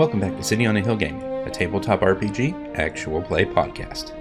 [0.00, 4.14] Welcome back to City on a Hill Gaming, a tabletop RPG actual play podcast.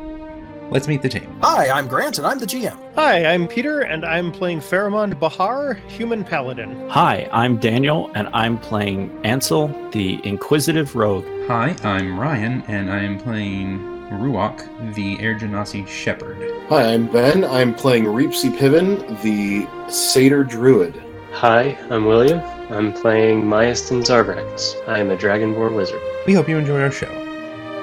[0.70, 1.40] Let's meet the team.
[1.42, 2.78] Hi, I'm Grant, and I'm the GM.
[2.96, 6.89] Hi, I'm Peter, and I'm playing Pharamond Bahar, Human Paladin.
[6.89, 11.23] Hi, I'm Daniel, and I'm playing Ansel, the Inquisitive Rogue.
[11.47, 16.68] Hi, I'm Ryan, and I am playing Ruach, the Air Genasi Shepherd.
[16.68, 17.46] Hi, I'm Ben.
[17.46, 21.02] I'm playing Reepsy Piven, the Satyr Druid.
[21.32, 22.59] Hi, I'm William.
[22.71, 24.75] I'm playing Myastin Zarbrex.
[24.88, 26.00] I am a Dragonborn wizard.
[26.27, 27.10] We hope you enjoy our show.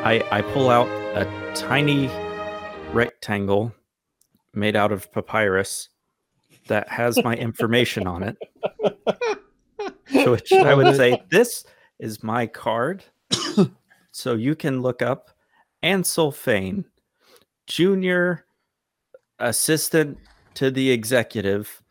[0.05, 0.87] I, I pull out
[1.17, 2.09] a tiny
[2.93, 3.75] rectangle
[4.55, 5.89] made out of papyrus
[6.69, 8.37] that has my information on it.
[10.23, 11.65] To which I would say, This
[11.99, 13.03] is my card.
[14.13, 15.31] so you can look up
[15.83, 16.85] Ansel Fane,
[17.67, 18.47] junior
[19.41, 20.19] assistant
[20.55, 21.83] to the executive,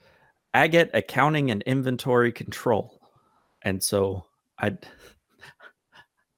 [0.55, 3.01] Agate Accounting and Inventory Control.
[3.63, 4.25] And so
[4.57, 4.77] I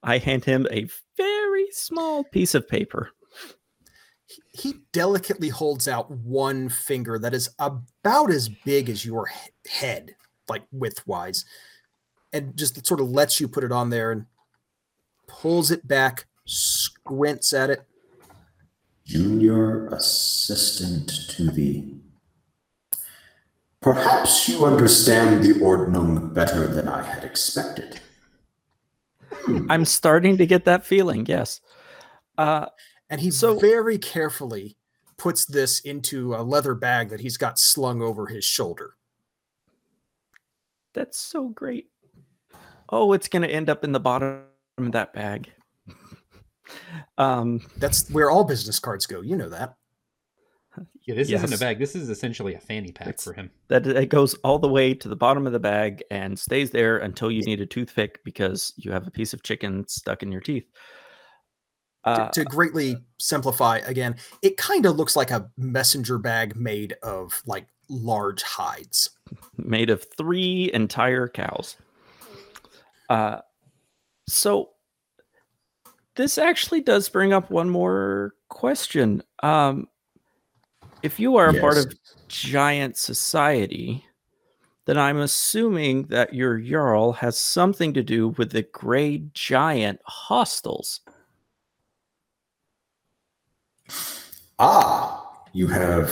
[0.01, 3.11] I hand him a very small piece of paper.
[4.53, 9.29] He delicately holds out one finger that is about as big as your
[9.69, 10.15] head,
[10.49, 11.45] like width-wise,
[12.33, 14.25] and just sort of lets you put it on there and
[15.27, 17.83] pulls it back, squints at it.
[19.05, 21.85] Junior assistant to the.
[23.81, 27.99] Perhaps you understand the ordnung better than I had expected.
[29.69, 31.61] I'm starting to get that feeling, yes.
[32.37, 32.67] Uh,
[33.09, 34.77] And he So- very carefully
[35.15, 38.95] puts this into a leather bag that he's got slung over his shoulder.
[40.93, 41.91] that's so great.
[42.89, 44.41] Oh, it's going to end up in the bottom
[44.79, 45.51] of that bag.
[47.19, 49.21] um, That's where all business cards go.
[49.21, 49.75] You know that.
[51.07, 51.79] Yeah, this isn't a bag.
[51.79, 53.49] This is essentially a fanny pack It's- for him.
[53.69, 56.97] that it goes all the way to the bottom of the bag and stays there
[56.97, 60.41] until you need a toothpick because you have a piece of chicken stuck in your
[60.41, 60.65] teeth.
[62.03, 66.93] To- Uh, to greatly simplify again, it kind of looks like a messenger bag made
[67.03, 69.09] of like large hides.
[69.57, 71.75] made of three entire cows.
[73.09, 73.39] Uh,
[74.27, 74.71] so
[76.15, 79.23] this actually does bring up one more question.
[79.43, 79.87] Um,
[81.03, 81.93] if you are a part of
[82.27, 84.05] giant society,
[84.85, 91.01] then I'm assuming that your Jarl has something to do with the gray giant hostels.
[94.59, 96.11] Ah, you have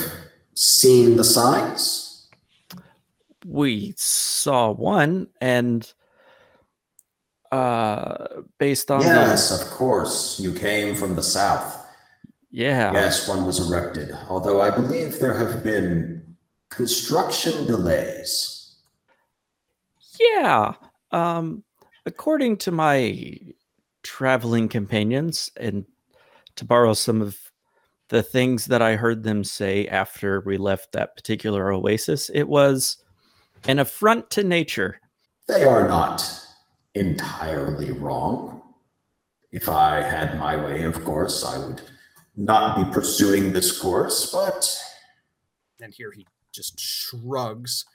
[0.53, 2.27] seen the signs?
[3.45, 5.91] We saw one, and
[7.51, 10.39] uh, based on Yes, the of course.
[10.39, 11.74] You came from the south.
[12.55, 16.37] Yeah, Yes, one was erected, although I believe there have been
[16.69, 18.77] construction delays.
[20.17, 20.75] Yeah.
[21.11, 21.65] Um,
[22.05, 23.37] according to my
[24.03, 25.83] traveling companions, and
[26.55, 27.37] to borrow some of
[28.07, 33.03] the things that I heard them say after we left that particular oasis, it was
[33.67, 35.01] an affront to nature.
[35.49, 36.39] They are not
[36.93, 38.61] entirely wrong.
[39.51, 41.81] If I had my way, of course, I would
[42.37, 44.77] not be pursuing this course, but
[45.81, 47.85] And here he just shrugs.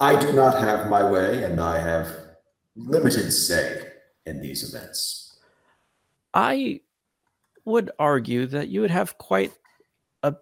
[0.00, 2.08] I do not have my way, and I have
[2.74, 3.88] limited say
[4.26, 5.38] in these events.
[6.34, 6.80] I
[7.64, 9.52] would argue that you would have quite
[10.22, 10.34] a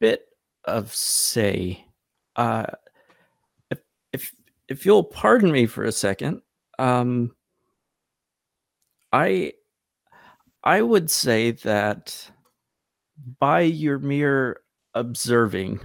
[0.00, 0.26] bit
[0.64, 1.84] of say.
[2.34, 2.66] Uh,
[3.70, 3.78] if
[4.12, 4.34] if
[4.68, 6.42] if you'll pardon me for a second,
[6.78, 7.34] um,
[9.12, 9.54] I
[10.66, 12.28] I would say that
[13.38, 14.62] by your mere
[14.94, 15.78] observing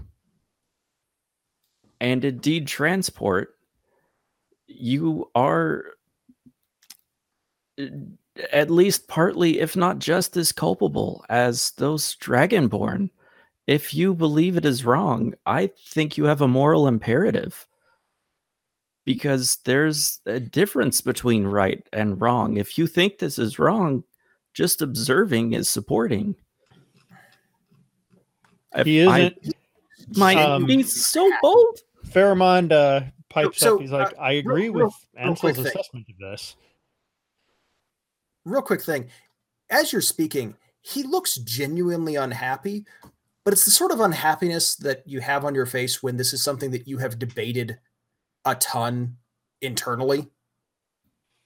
[1.99, 3.53] and indeed transport,
[4.65, 5.83] you are
[7.79, 7.85] uh,
[8.51, 13.11] at least partly, if not just as culpable as those dragonborn.
[13.67, 17.67] If you believe it is wrong, I think you have a moral imperative.
[19.05, 22.57] Because there's a difference between right and wrong.
[22.57, 24.03] If you think this is wrong,
[24.53, 26.35] just observing is supporting.
[28.75, 29.55] If He I isn't.
[30.17, 31.79] might um, be so bold.
[32.07, 33.81] Pharamond uh, pipes So, up.
[33.81, 35.67] He's like, uh, I agree real- with real Ansel's thing.
[35.67, 36.55] assessment of this.
[38.45, 39.09] Real quick thing.
[39.69, 42.85] As you're speaking, he looks genuinely unhappy,
[43.45, 46.43] but it's the sort of unhappiness that you have on your face when this is
[46.43, 47.77] something that you have debated
[48.45, 49.15] a ton
[49.61, 50.27] internally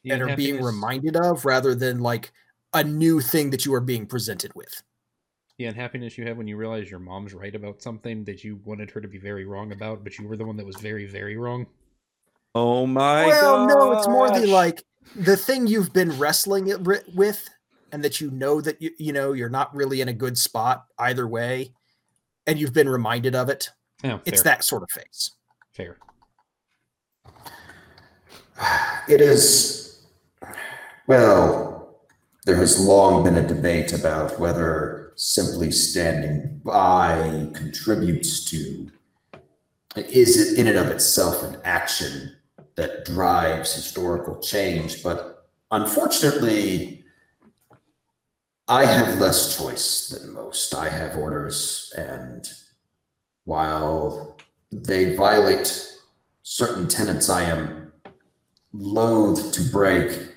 [0.05, 2.31] The and are being reminded of rather than like
[2.75, 4.83] a new thing that you are being presented with.
[5.57, 8.92] The unhappiness you have when you realize your mom's right about something that you wanted
[8.92, 11.38] her to be very wrong about, but you were the one that was very, very
[11.38, 11.66] wrong.
[12.54, 14.83] Oh my well, no, it's more the like
[15.16, 17.50] the thing you've been wrestling it ri- with
[17.92, 20.86] and that you know that you, you know you're not really in a good spot
[21.00, 21.74] either way
[22.48, 23.69] and you've been reminded of it
[24.04, 25.31] Yeah, it's that sort of face
[25.75, 25.98] fair.
[29.10, 30.00] It is,
[31.06, 31.75] well,
[32.45, 38.92] there has long been a debate about whether simply standing by contributes to,
[39.95, 42.36] is it in and of itself an action
[42.75, 45.01] that drives historical change?
[45.01, 47.03] But unfortunately,
[48.68, 50.75] I have less choice than most.
[50.75, 52.48] I have orders, and
[53.45, 54.38] while
[54.71, 55.88] they violate
[56.44, 57.91] certain tenets I am
[58.74, 60.34] loath to break,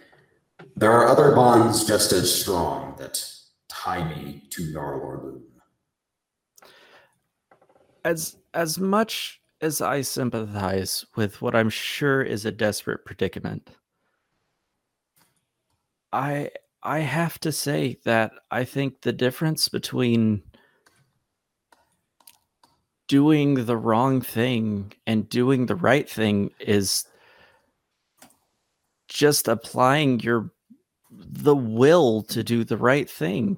[0.78, 3.24] there are other bonds just as strong that
[3.68, 5.42] tie me to Narlorloon.
[8.04, 13.70] as as much as I sympathize with what I'm sure is a desperate predicament,
[16.12, 16.50] I
[16.82, 20.42] I have to say that I think the difference between
[23.08, 27.04] doing the wrong thing and doing the right thing is
[29.08, 30.52] just applying your
[31.18, 33.56] the will to do the right thing.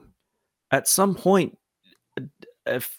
[0.70, 1.56] At some point
[2.66, 2.98] if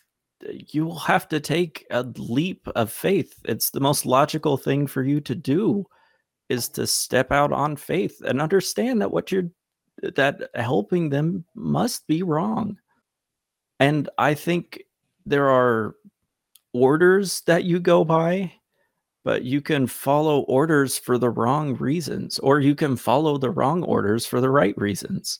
[0.71, 3.33] you will have to take a leap of faith.
[3.45, 5.85] It's the most logical thing for you to do
[6.49, 9.49] is to step out on faith and understand that what you're
[10.01, 12.77] that helping them must be wrong.
[13.79, 14.83] And I think
[15.25, 15.95] there are
[16.73, 18.53] orders that you go by,
[19.23, 23.83] but you can follow orders for the wrong reasons, or you can follow the wrong
[23.83, 25.39] orders for the right reasons.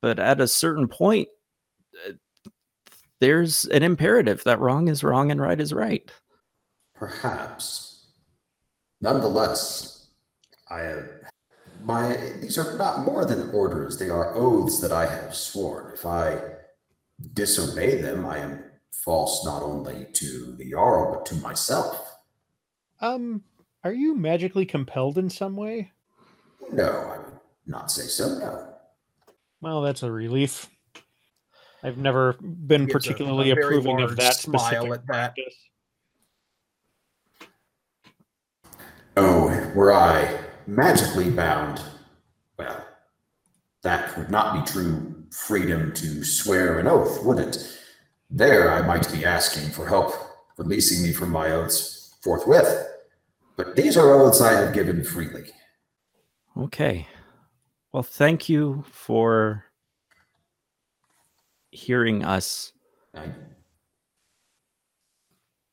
[0.00, 1.28] But at a certain point,
[2.06, 2.12] uh,
[3.20, 6.10] there's an imperative that wrong is wrong and right is right.
[6.94, 8.06] Perhaps.
[9.00, 10.08] Nonetheless,
[10.70, 11.08] I have
[11.82, 15.92] my these are not more than orders, they are oaths that I have sworn.
[15.92, 16.40] If I
[17.34, 22.05] disobey them, I am false not only to the Jarl, but to myself.
[23.00, 23.42] Um,
[23.84, 25.92] are you magically compelled in some way?
[26.72, 28.74] No, I would not say so, no.
[29.60, 30.68] Well, that's a relief.
[31.82, 35.06] I've never been Gives a- a particularly approving of that smile at that.
[35.06, 35.54] practice.
[39.16, 41.80] Oh, were I magically bound,
[42.58, 42.84] well,
[43.82, 47.78] that would not be true freedom to swear an oath, would it?
[48.30, 50.12] There I might be asking for help
[50.58, 51.95] releasing me from my oaths
[52.26, 52.86] forthwith.
[53.56, 55.44] But these are oaths I have given freely.
[56.58, 57.06] Okay.
[57.92, 59.64] Well, thank you for
[61.70, 62.72] hearing us
[63.14, 63.28] I,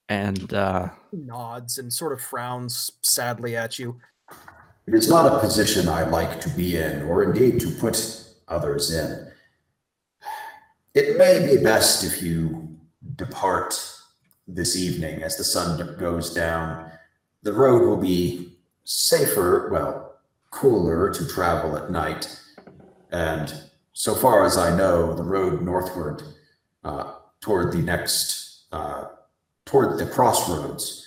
[0.10, 4.02] and uh nods and sort of frowns sadly at you
[4.86, 8.94] it is not a position I like to be in, or indeed to put others
[8.94, 9.32] in.
[10.94, 12.68] It may be best if you
[13.16, 13.80] depart
[14.48, 16.92] this evening as the sun goes down.
[17.44, 18.54] The road will be
[18.84, 20.16] safer, well,
[20.52, 22.40] cooler to travel at night.
[23.12, 23.54] And
[23.94, 26.24] so far as I know, the road northward
[26.84, 29.06] uh, toward the next, uh,
[29.66, 31.06] toward the crossroads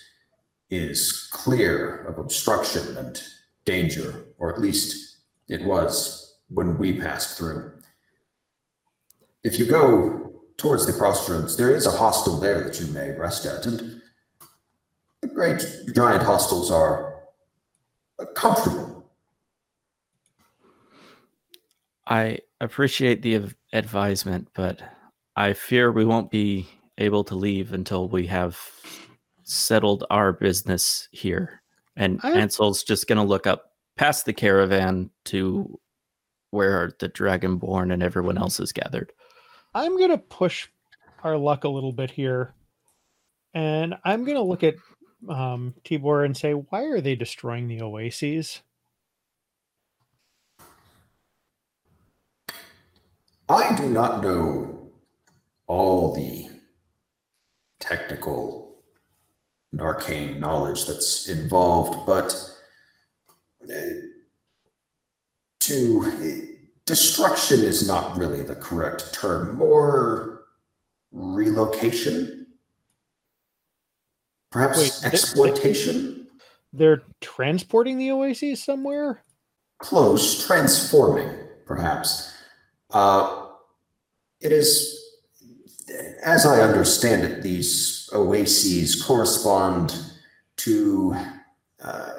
[0.71, 3.23] is clear of obstruction and
[3.65, 5.19] danger, or at least
[5.49, 7.73] it was when we passed through.
[9.43, 10.26] If you go
[10.57, 14.01] towards the crossroads, there is a hostel there that you may rest at, and
[15.21, 17.15] the great giant hostels are
[18.35, 19.11] comfortable.
[22.07, 24.81] I appreciate the advisement, but
[25.35, 26.67] I fear we won't be
[26.99, 28.59] able to leave until we have
[29.43, 31.63] settled our business here.
[31.97, 35.79] And I- Ansel's just going to look up past the caravan to
[36.51, 39.13] where the Dragonborn and everyone else is gathered.
[39.77, 40.69] I'm gonna push
[41.23, 42.55] our luck a little bit here,
[43.53, 44.77] and I'm gonna look at
[45.29, 48.63] um, Tibor and say, "Why are they destroying the oases?"
[53.51, 54.93] I do not know
[55.67, 56.49] all the
[57.79, 58.79] technical
[59.73, 62.33] and arcane knowledge that's involved, but
[63.63, 63.77] uh,
[65.61, 66.56] to
[66.87, 70.45] destruction is not really the correct term, more
[71.13, 72.47] relocation,
[74.51, 76.27] perhaps Wait, exploitation,
[76.73, 79.23] They're transporting the oases somewhere.
[79.79, 81.31] close, transforming,
[81.67, 82.33] perhaps.
[82.91, 83.47] Uh,
[84.41, 85.03] it is,
[86.23, 89.95] as I understand it, these oases correspond
[90.59, 91.17] to
[91.83, 92.13] uh,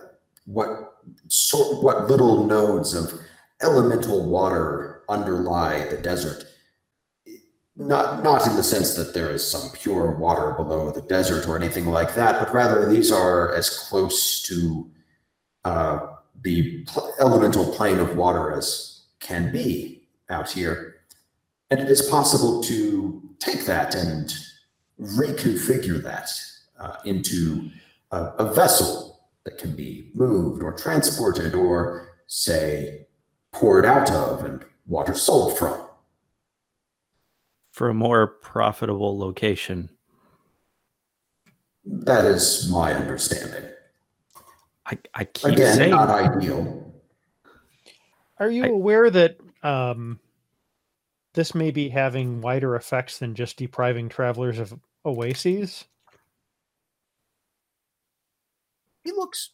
[0.45, 0.93] what
[1.27, 3.13] sort what little nodes of
[3.61, 6.45] elemental water underlie the desert.
[7.75, 11.55] Not not in the sense that there is some pure water below the desert or
[11.55, 14.89] anything like that, but rather these are as close to
[15.63, 16.07] uh,
[16.41, 20.95] the pl- elemental plane of water as can be out here.
[21.69, 24.33] And it is possible to take that and
[24.99, 26.29] reconfigure that
[26.79, 27.69] uh, into
[28.11, 33.06] a, a vessel that can be moved or transported or, say,
[33.57, 35.81] poured out of and water sold from.
[37.71, 39.89] For a more profitable location.
[41.85, 43.63] That is my understanding.
[44.85, 46.93] I, I keep Again, saying not ideal.
[48.39, 50.19] Are you I- aware that um,
[51.33, 54.73] this may be having wider effects than just depriving travelers of
[55.03, 55.85] oases?
[59.03, 59.51] He looks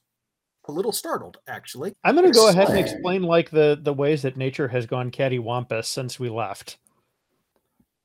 [0.67, 1.93] a little startled, actually.
[2.03, 2.95] I'm going to go ahead and Explain.
[2.95, 6.77] explain like the the ways that nature has gone cattywampus since we left.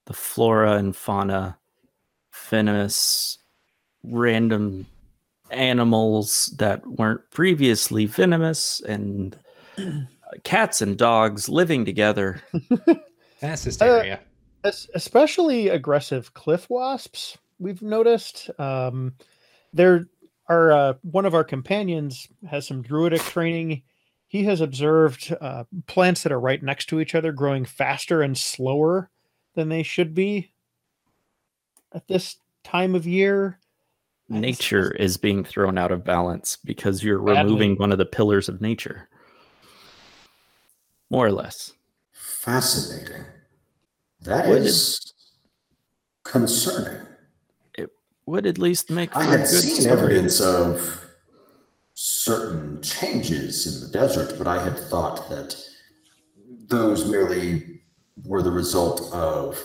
[0.07, 1.59] the flora and fauna,
[2.51, 3.39] venomous,
[4.05, 4.87] random
[5.51, 9.39] animals that weren't previously venomous, and
[9.79, 9.83] uh,
[10.45, 12.43] cats and dogs living together.
[13.43, 14.21] Mass hysteria.
[14.65, 17.39] Es- especially aggressive cliff wasps.
[17.61, 18.51] We've noticed.
[18.59, 19.15] Um,
[19.73, 20.07] there
[20.49, 23.83] are uh, one of our companions has some druidic training.
[24.29, 28.37] He has observed uh, plants that are right next to each other growing faster and
[28.37, 29.11] slower
[29.55, 30.51] than they should be
[31.93, 33.59] at this time of year.
[34.31, 37.43] Nature is being thrown out of balance because you're Badly.
[37.45, 39.09] removing one of the pillars of nature.
[41.11, 41.73] More or less.
[42.13, 43.25] Fascinating.
[44.21, 45.15] That What is
[46.25, 47.07] concerning.
[48.29, 49.91] Would at least make I had good seen story.
[49.91, 51.03] evidence of
[51.95, 55.57] certain changes in the desert, but I had thought that
[56.67, 57.81] those merely
[58.27, 59.59] were the result of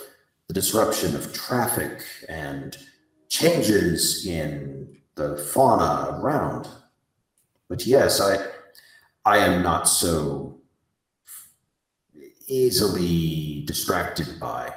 [0.48, 2.78] the disruption of traffic and
[3.28, 6.70] changes in the fauna around.
[7.68, 8.46] But yes, I
[9.26, 10.62] I am not so
[12.48, 14.74] easily distracted by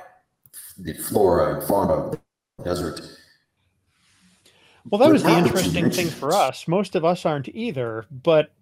[0.77, 3.01] the flora and fauna of the desert.
[4.91, 6.69] Well, that was the now that you interesting thing for us.
[6.69, 8.53] Most of us aren't either, but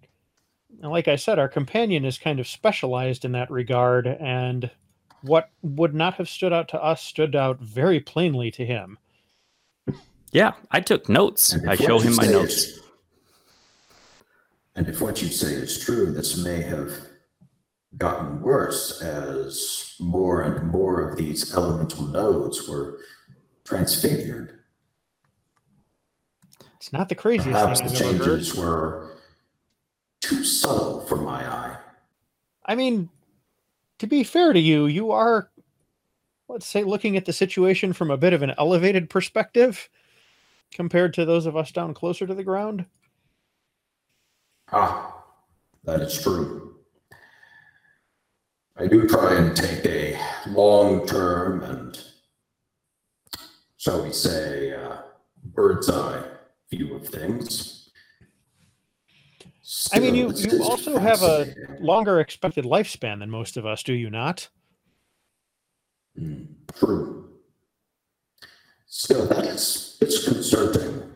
[0.81, 4.71] like I said, our companion is kind of specialized in that regard, and
[5.21, 8.97] what would not have stood out to us stood out very plainly to him.
[10.31, 11.55] Yeah, I took notes.
[11.67, 12.53] I show him my notes.
[12.55, 12.79] is-
[14.75, 16.91] and if what you say is true, this may have
[17.97, 22.99] gotten worse as more and more of these elemental nodes were
[23.63, 24.59] transfigured.
[26.85, 28.25] It's not the craziest Perhaps thing the I've ever heard.
[28.27, 29.09] changes were
[30.21, 31.77] too subtle for my eye.
[32.63, 33.09] I mean,
[33.97, 35.49] to be fair to you, you are,
[36.47, 39.89] let's say, looking at the situation from a bit of an elevated perspective
[40.75, 42.85] compared to those of us down closer to the ground.
[44.71, 45.23] Ah,
[45.85, 46.75] that is true.
[48.77, 51.99] I do try and take a long term and,
[53.77, 54.97] shall we say, uh,
[55.55, 56.21] bird's eye
[56.75, 57.89] view of things.
[59.93, 63.93] I mean, you, you also have a longer expected lifespan than most of us, do
[63.93, 64.47] you not?
[66.19, 67.29] Mm, True.
[68.87, 71.11] Still, that is it's concerning.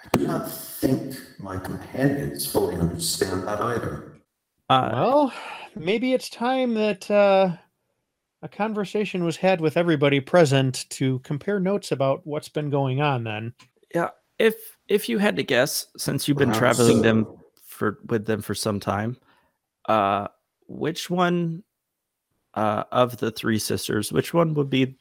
[0.00, 4.18] I do not think my companions fully understand that either.
[4.68, 5.32] Uh, Well,
[5.74, 7.56] maybe it's time that uh,
[8.42, 13.24] a conversation was had with everybody present to compare notes about what's been going on.
[13.24, 13.54] Then,
[13.94, 17.26] Yeah, if if you had to guess, since you've been Perhaps traveling them
[17.64, 19.16] for with them for some time,
[19.88, 20.28] uh,
[20.66, 21.62] which one
[22.54, 24.96] uh, of the three sisters, which one would be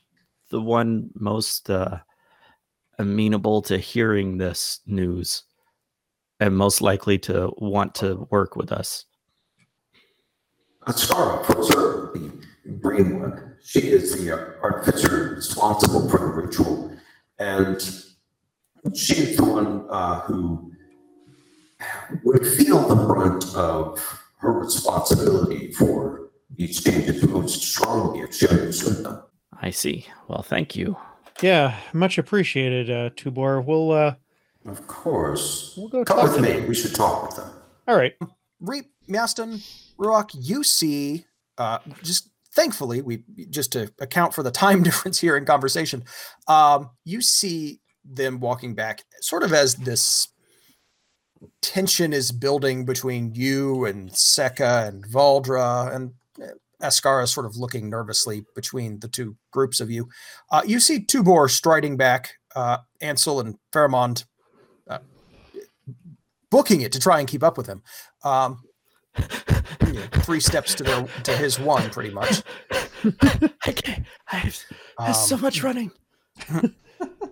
[0.49, 1.99] the one most uh,
[2.99, 5.43] amenable to hearing this news
[6.39, 9.05] and most likely to want to work with us?
[10.87, 13.55] Ascara, for certain, the green one.
[13.63, 16.97] She is the uh, artificer responsible for the ritual,
[17.39, 18.03] and
[18.93, 20.71] she is the one uh, who
[22.23, 23.99] would feel the brunt of
[24.37, 29.23] her responsibility for these changes most strongly if she understood them.
[29.61, 30.05] I see.
[30.27, 30.97] Well, thank you.
[31.41, 33.63] yeah, much appreciated, uh, Tubor.
[33.65, 34.15] We'll uh,
[34.65, 35.73] Of course.
[35.77, 36.59] we'll go Come talk with to me.
[36.59, 36.67] them.
[36.67, 37.49] We should talk with them.
[37.87, 38.13] All right.
[38.59, 39.61] Reap, Miaston,
[39.97, 41.25] Ruach, you see,
[41.57, 46.03] uh, just thankfully, we just to account for the time difference here in conversation,
[46.47, 50.27] um, you see them walking back sort of as this
[51.61, 56.47] tension is building between you and Seka and Valdra, and uh,
[56.81, 60.09] Ascara sort of looking nervously between the two groups of you.
[60.51, 64.25] Uh, you see Tubor striding back, uh, Ansel and Pharamond
[64.89, 64.99] uh,
[66.49, 67.81] booking it to try and keep up with him.
[68.23, 68.61] Um,
[69.85, 72.41] you know, three steps to their to his one, pretty much.
[73.65, 74.05] I can't.
[74.31, 74.59] I have,
[74.99, 75.91] there's so Um, much running.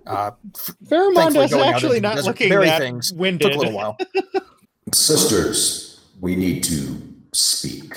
[0.08, 0.32] Uh,
[0.86, 3.48] Pharamond thankfully is actually not looking bury that things winded.
[3.52, 3.98] took a little while.
[4.94, 7.02] Sisters, we need to
[7.34, 7.94] speak.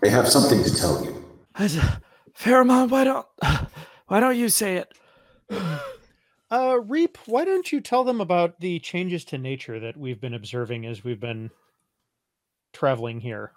[0.00, 1.24] They have something to tell you.
[1.54, 1.78] I s-
[2.38, 3.26] Pheromone, why don't
[4.08, 4.92] why don't you say it?
[6.50, 10.32] Uh, Reap, why don't you tell them about the changes to nature that we've been
[10.32, 11.50] observing as we've been
[12.72, 13.52] traveling here?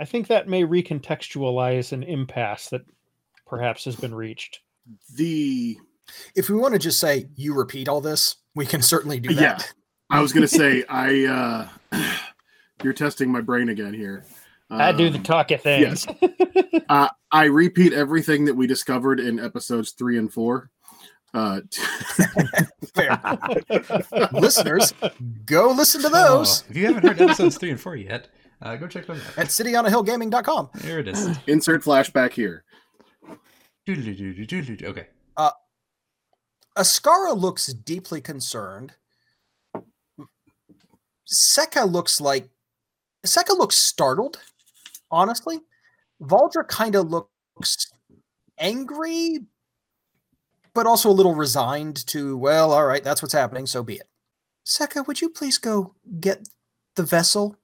[0.00, 2.80] I think that may recontextualize an impasse that
[3.46, 4.60] perhaps has been reached.
[5.16, 5.76] The
[6.36, 9.40] If we want to just say you repeat all this, we can certainly do that.
[9.40, 9.54] Yeah.
[9.54, 9.72] that.
[10.10, 12.08] I was gonna say I uh
[12.82, 14.24] you're testing my brain again here.
[14.70, 16.06] I do the Um, talky things.
[16.88, 20.70] uh, I repeat everything that we discovered in episodes three and four.
[21.32, 21.60] Uh,
[22.94, 23.20] Fair.
[24.32, 24.92] Listeners,
[25.46, 28.28] go listen to those Oh, if you haven't heard episodes three and four yet,
[28.62, 29.38] uh, go check them out.
[29.38, 30.70] at cityonahillgaming.com.
[30.76, 31.38] There it is.
[31.46, 32.64] insert flashback here.
[33.88, 35.06] Okay.
[36.76, 38.94] Ascara looks deeply concerned.
[41.26, 42.48] Seka looks like
[43.24, 44.40] Seka looks startled,
[45.10, 45.60] honestly.
[46.22, 47.92] Valdra kind of looks
[48.58, 49.38] angry,
[50.74, 54.08] but also a little resigned to, well, all right, that's what's happening, so be it.
[54.66, 56.48] Seka, would you please go get
[56.96, 57.56] the vessel?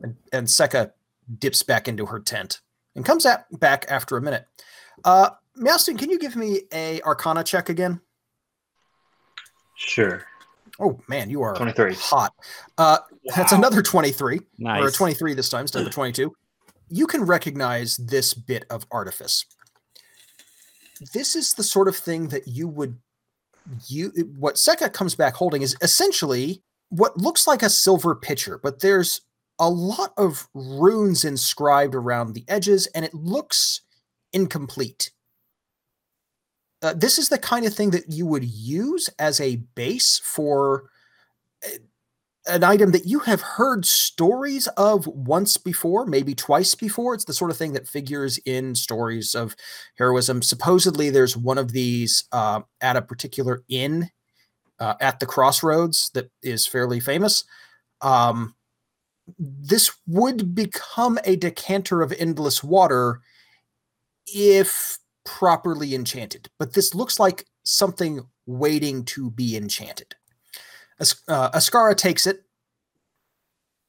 [0.00, 0.92] And, and Seka
[1.38, 2.60] dips back into her tent
[2.94, 4.46] and comes at, back after a minute.
[5.04, 8.00] Uh, Meowston, can you give me a Arcana check again?
[9.78, 10.24] Sure.
[10.80, 11.94] Oh man, you are 23.
[11.94, 12.34] hot.
[12.76, 12.98] Uh,
[13.36, 14.82] That's another 23, Nice.
[14.82, 16.32] or a 23 this time instead of a 22.
[16.90, 19.44] You can recognize this bit of artifice.
[21.14, 22.98] This is the sort of thing that you would
[23.86, 28.80] you what Seka comes back holding is essentially what looks like a silver pitcher, but
[28.80, 29.20] there's
[29.60, 33.82] a lot of runes inscribed around the edges and it looks
[34.32, 35.10] incomplete.
[36.82, 40.84] Uh, this is the kind of thing that you would use as a base for
[42.48, 47.14] an item that you have heard stories of once before, maybe twice before.
[47.14, 49.54] It's the sort of thing that figures in stories of
[49.98, 50.40] heroism.
[50.42, 54.10] Supposedly, there's one of these uh, at a particular inn
[54.80, 57.44] uh, at the crossroads that is fairly famous.
[58.00, 58.54] Um,
[59.38, 63.20] this would become a decanter of endless water
[64.26, 70.14] if properly enchanted, but this looks like something waiting to be enchanted.
[70.98, 72.44] As- uh, Ascara takes it,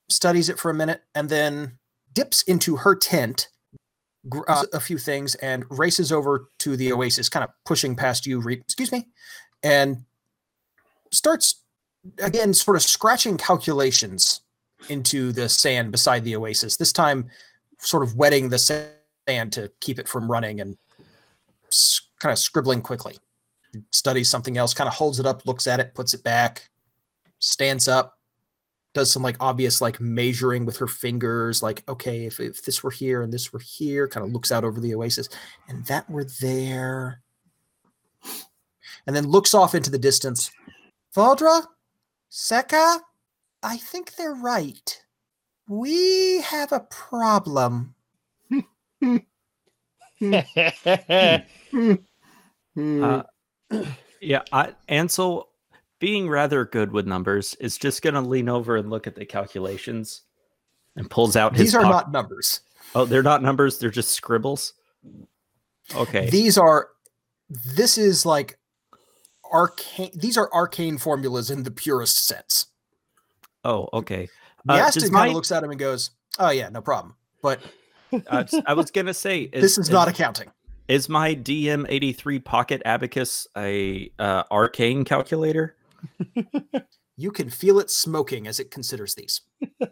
[0.10, 1.80] studies it for a minute, and then
[2.14, 3.48] dips into her tent,
[4.28, 8.26] gr- uh, a few things, and races over to the oasis, kind of pushing past
[8.26, 8.42] you.
[8.42, 9.08] Re- excuse me,
[9.64, 10.04] and
[11.12, 11.64] starts
[12.22, 14.42] again, sort of scratching calculations
[14.90, 16.76] into the sand beside the oasis.
[16.76, 17.30] This time,
[17.80, 20.78] sort of wetting the sand to keep it from running and
[22.20, 23.18] kind of scribbling quickly.
[23.92, 26.70] Studies something else, kind of holds it up, looks at it, puts it back,
[27.40, 28.18] stands up,
[28.94, 32.92] does some like obvious like measuring with her fingers, like, okay, if, if this were
[32.92, 35.30] here and this were here, kind of looks out over the oasis,
[35.68, 37.22] and that were there.
[39.06, 40.52] And then looks off into the distance.
[41.16, 41.66] Valdra?
[42.32, 43.00] Seka?
[43.64, 45.02] I think they're right.
[45.68, 47.96] We have a problem.
[52.76, 53.04] Hmm.
[53.04, 53.24] Uh,
[54.22, 55.50] yeah, I, Ansel,
[56.00, 59.26] being rather good with numbers, is just going to lean over and look at the
[59.26, 60.22] calculations
[60.96, 61.68] and pulls out his.
[61.68, 62.62] These are not numbers.
[62.96, 63.80] Oh, they're not numbers.
[63.80, 64.74] They're just scribbles.
[65.96, 66.30] Okay.
[66.30, 66.90] These are
[67.50, 68.60] this is like
[69.52, 72.68] arcane these are arcane formulas in the purest sense.
[73.66, 74.28] oh, okay.
[74.68, 77.16] Uh, Yastin kind my- of looks at him and goes, Oh yeah, no problem.
[77.42, 77.60] But
[78.28, 80.50] uh, I was gonna say is, this is not is- accounting.
[80.88, 85.76] Is my DM eighty three pocket abacus a uh, arcane calculator?
[87.20, 89.42] You can feel it smoking as it considers these.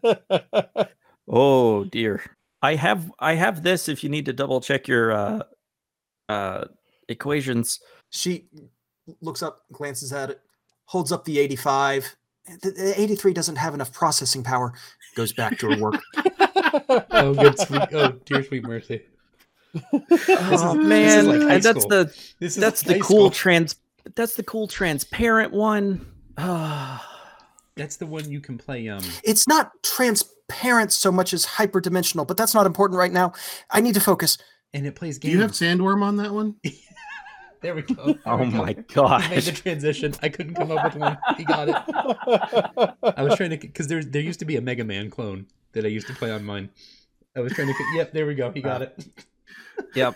[1.28, 2.24] Oh dear.
[2.62, 5.44] I have I have this if you need to double check your uh
[6.30, 6.66] uh
[7.10, 7.80] equations.
[8.12, 8.48] She
[9.22, 10.42] looks up, glances at it,
[10.86, 12.16] holds up the 85.
[12.62, 14.74] The, the 83 doesn't have enough processing power.
[15.16, 16.02] Goes back to her work.
[17.12, 17.82] Oh, good sweet.
[17.94, 19.02] Oh, dear sweet mercy.
[19.76, 21.90] oh is- this is man, like high that's school.
[21.90, 22.06] the
[22.40, 23.30] This is that's the high cool school.
[23.32, 23.76] trans
[24.16, 26.06] that's the cool transparent one.
[27.76, 28.88] That's the one you can play.
[28.90, 33.34] Um, It's not transparent so much as hyperdimensional, but that's not important right now.
[33.70, 34.38] I need to focus.
[34.74, 36.56] and it plays Do you have Sandworm on that one?
[37.62, 37.96] There we go.
[38.14, 38.58] There Oh we go.
[38.58, 39.62] my He made the gosh.
[39.62, 40.14] transition.
[40.24, 41.18] I couldn't come up with one.
[41.38, 41.76] He got it.
[43.18, 45.86] I was trying to because there there used to be a Mega Man clone that
[45.86, 46.70] I used to play on mine.
[47.36, 47.74] I was trying to.
[47.96, 48.52] Yep, there we go.
[48.52, 49.06] He got it.
[49.94, 50.16] Yep.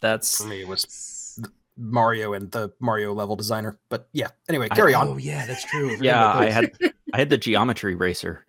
[0.00, 1.38] That's For me, it was
[1.76, 3.78] Mario and the Mario level designer.
[3.90, 5.06] But yeah, anyway, carry on.
[5.06, 5.90] Oh yeah, that's true.
[5.90, 6.72] forgot yeah, I had
[7.12, 8.46] I had the geometry racer.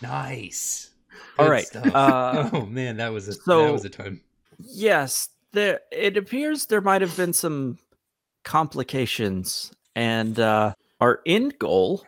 [0.00, 0.90] nice.
[1.38, 1.94] All Good right, stuff.
[1.94, 4.22] uh, oh man, that was a so- that was a time.
[4.58, 7.78] Yes, there it appears there might have been some
[8.44, 12.04] complications and uh our end goal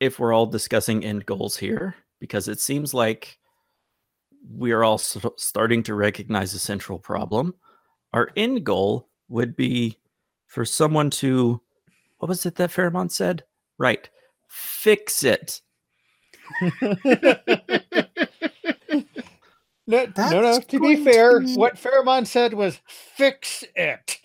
[0.00, 3.36] if we're all discussing end goals here because it seems like
[4.48, 7.52] we are all s- starting to recognize a central problem.
[8.12, 9.98] Our end goal would be
[10.46, 11.60] for someone to
[12.18, 13.42] what was it that Pharamond said?
[13.76, 14.08] Right.
[14.46, 15.60] Fix it.
[19.88, 20.60] No, no, no.
[20.60, 24.18] To be going to fair, be- what Pharamond said was fix it.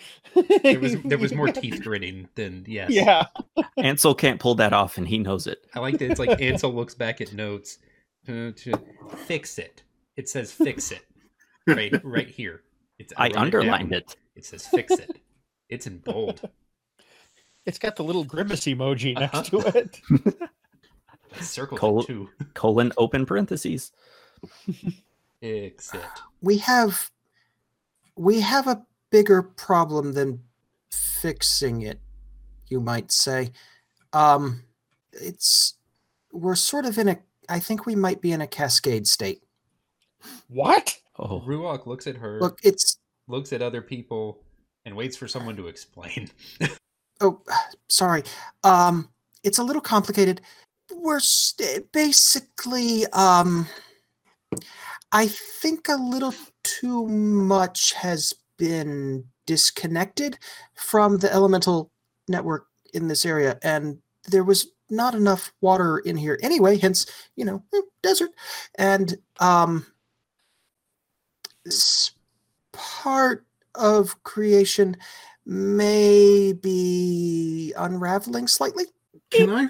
[0.61, 2.91] There was there was more teeth gritting than yes.
[2.91, 3.25] Yeah.
[3.75, 5.65] Ansel can't pull that off and he knows it.
[5.73, 6.11] I like that.
[6.11, 7.79] It's like Ansel looks back at notes
[8.27, 8.73] to
[9.25, 9.83] fix it.
[10.15, 11.05] It says fix it
[11.67, 12.63] right right here.
[12.99, 13.43] It's I wrote down.
[13.45, 14.15] underlined it.
[14.35, 15.19] It says fix it.
[15.69, 16.41] It's in bold.
[17.65, 19.71] It's got the little grimace emoji next Uh-huh.
[19.71, 20.01] to it.
[21.41, 22.29] Circle circled Col- it too.
[22.53, 23.91] Colon open parentheses.
[25.41, 26.01] Fix it.
[26.41, 27.11] we have
[28.15, 30.41] we have a bigger problem than
[30.91, 31.99] fixing it
[32.69, 33.51] you might say
[34.13, 34.63] um
[35.11, 35.75] it's
[36.31, 37.17] we're sort of in a
[37.49, 39.43] i think we might be in a cascade state
[40.47, 40.97] What?
[41.19, 44.43] Oh, Ruach looks at her, look it's looks at other people,
[44.85, 46.29] and waits for someone to explain.
[47.21, 47.41] oh
[47.89, 48.23] sorry
[48.63, 49.09] um
[49.43, 50.41] it's a little complicated
[50.93, 53.67] we're st- basically um
[55.11, 56.33] i think a little
[56.63, 60.37] too much has been disconnected
[60.75, 61.91] from the elemental
[62.27, 67.45] network in this area and there was not enough water in here anyway hence you
[67.45, 68.31] know eh, desert
[68.75, 69.85] and um
[71.65, 72.11] this
[72.71, 73.45] part
[73.75, 74.95] of creation
[75.45, 78.85] may be unraveling slightly
[79.31, 79.67] Can I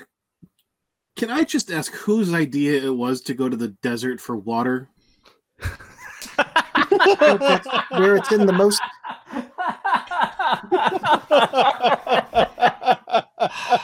[1.18, 4.88] can I just ask whose idea it was to go to the desert for water?
[7.90, 8.80] where it's in the most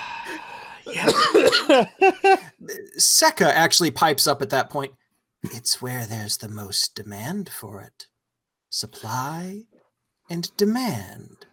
[3.00, 4.94] Seka actually pipes up at that point.
[5.44, 8.08] It's where there's the most demand for it.
[8.70, 9.64] Supply
[10.30, 11.46] and demand.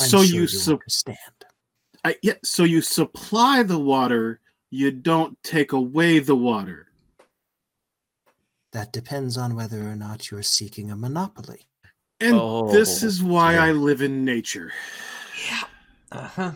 [0.00, 1.16] I'm So sure you su- understand.
[2.04, 6.88] I, yeah, so you supply the water, you don't take away the water.
[8.72, 11.66] That depends on whether or not you're seeking a monopoly.
[12.20, 12.34] And
[12.70, 13.60] this Oh, is why dear.
[13.60, 14.72] I live in nature.
[15.48, 15.62] Yeah.
[16.10, 16.52] Uh huh.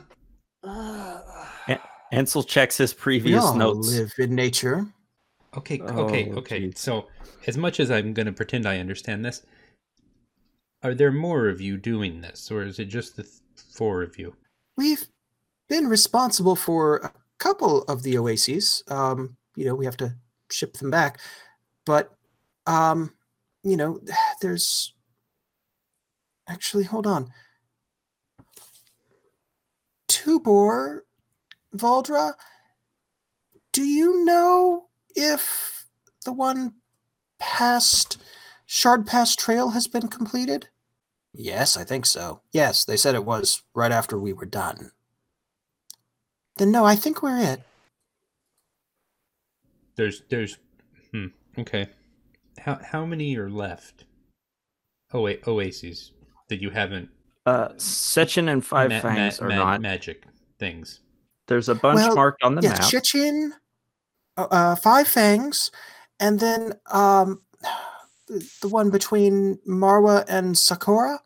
[2.12, 3.88] Ansel checks his previous We previous all notes.
[3.88, 4.87] live in nature.
[5.57, 5.81] Okay.
[5.81, 6.31] Okay.
[6.33, 6.61] Oh, okay.
[6.61, 6.79] geez.
[6.79, 7.07] So,
[7.47, 9.42] as much as I'm going to pretend I understand this,
[10.83, 13.35] are there more of you doing this, or is it just the th-
[13.75, 14.35] four of you?
[14.77, 15.07] We've
[15.69, 18.83] been responsible for a couple of the oases.
[18.88, 20.14] Um, you know, we have to
[20.51, 21.19] ship them back,
[21.87, 22.12] but
[22.66, 23.12] um,
[23.64, 23.99] you know,
[24.42, 24.92] there's
[26.49, 27.33] actually hold on.
[30.09, 31.01] Tubor,
[31.74, 32.35] Valdra,
[33.72, 35.87] do you know if
[36.24, 36.74] the one
[37.38, 38.18] past
[38.66, 40.68] Shard Pass Trail has been completed?
[41.33, 42.40] Yes, I think so.
[42.52, 44.92] Yes, they said it was right after we were done.
[46.57, 47.61] Then no, I think we're it.
[49.96, 50.59] There's, there's,
[51.12, 51.26] hmm,
[51.59, 51.88] okay.
[52.59, 54.05] How how many are left?
[55.12, 56.12] Oh wait, oases
[56.48, 57.11] that you haven't
[57.44, 59.81] Uh, Sechin and Five ma- Fangs ma- are ma- not.
[59.83, 60.24] magic
[60.59, 61.00] things.
[61.48, 62.80] There's a bunch Well, marked on the yeah, map.
[62.82, 63.50] Chichin,
[64.37, 65.70] uh, uh, Five Fangs,
[66.18, 67.42] and then um,
[68.26, 71.20] the, the one between Marwa and Sakura.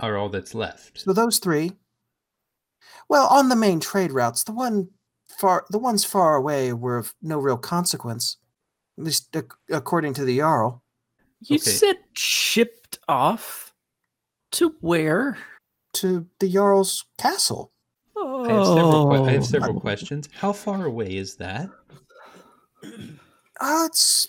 [0.00, 1.00] Are all that's left.
[1.00, 1.72] So those three.
[3.08, 4.88] Well, on the main trade routes, the one
[5.28, 8.38] far, the ones far away were of no real consequence,
[8.98, 10.82] at least ac- according to the Jarl.
[11.40, 11.70] you Okay.
[11.70, 13.72] said shipped off
[14.52, 15.38] to where?
[15.94, 17.70] To the Jarl's castle.
[18.16, 19.08] Oh, I have several.
[19.10, 20.28] Que- I have several questions.
[20.34, 21.68] How far away is that?
[23.60, 24.28] Uh, it's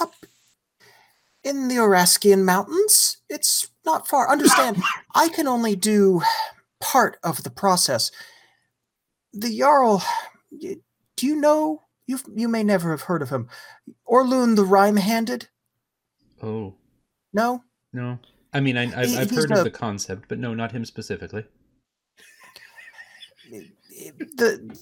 [0.00, 0.12] up
[1.44, 3.18] in the Oraskian Mountains.
[3.28, 4.30] It's not far.
[4.30, 4.82] Understand,
[5.14, 6.22] I can only do
[6.80, 8.10] part of the process.
[9.32, 10.02] The Jarl,
[10.60, 13.48] do you know you you may never have heard of him,
[14.06, 15.48] Orlun the Rhyme-handed?
[16.42, 16.74] Oh
[17.32, 17.62] No.
[17.92, 18.18] no.
[18.54, 20.84] I mean, I, I've, He- I've he's heard of the concept, but no, not him
[20.84, 21.44] specifically.
[24.36, 24.78] The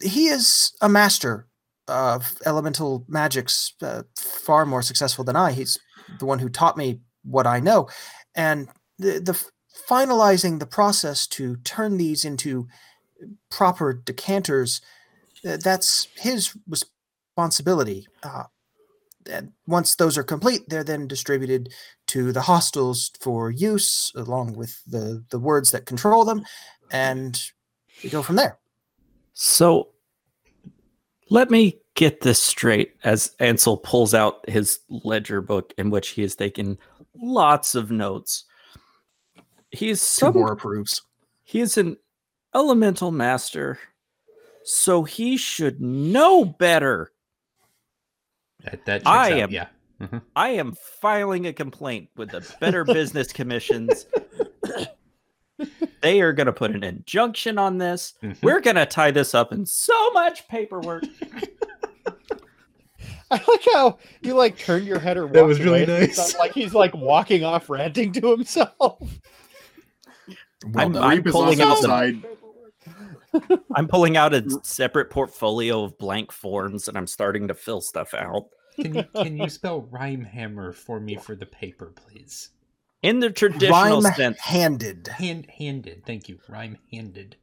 [0.00, 1.46] he is a master
[1.88, 5.52] of elemental magics, uh, far more successful than I.
[5.52, 5.78] He's
[6.18, 7.88] the one who taught me what I know,
[8.34, 9.44] and the the
[9.88, 12.66] finalizing the process to turn these into
[13.50, 14.80] proper decanters.
[15.46, 18.06] uh, that's his responsibility.
[18.22, 18.44] Uh,
[19.30, 21.72] and once those are complete, they're then distributed
[22.08, 26.44] to the hostels for use, along with the the words that control them,
[26.90, 27.40] and
[28.02, 28.58] we go from there.
[29.34, 29.88] So
[31.30, 36.22] let me get this straight as Ansel pulls out his ledger book in which he
[36.22, 36.78] has taken
[37.14, 38.44] lots of notes.
[39.70, 41.02] He's Two some more approves.
[41.44, 41.96] he is an
[42.54, 43.78] elemental master,
[44.64, 47.10] so he should know better.
[48.64, 49.66] That that checks I out, am- yeah.
[50.00, 50.22] Mhm.
[50.36, 54.06] I am filing a complaint with the Better Business Commissions.
[56.00, 58.14] They are going to put an injunction on this.
[58.22, 58.42] Mhm.
[58.42, 61.04] We're going to tie this up in so much paperwork.
[63.30, 66.18] I like how you like turned your head or That was really nice.
[66.34, 68.74] not Like he's like walking off ranting to himself.
[68.78, 68.96] Well
[70.76, 76.88] I'm- I'm pulling also out the- I'm pulling out a separate portfolio of blank forms
[76.88, 78.48] and I'm starting to fill stuff out.
[78.78, 82.50] Can you can you spell rhyme hammer for me for the paper, please?
[83.02, 85.08] In the traditional Rhyme sense, handed.
[85.08, 86.04] Hand handed.
[86.06, 86.38] Thank you.
[86.48, 87.36] Rhyme handed.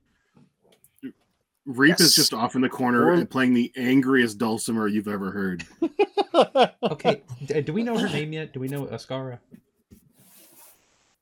[1.65, 2.02] Reap Yes.
[2.02, 5.65] is just off in the corner Or- and playing the angriest dulcimer you've ever heard.
[6.82, 7.22] Okay.
[7.63, 8.54] do we know her name yet?
[8.54, 9.39] Do we know Ascara?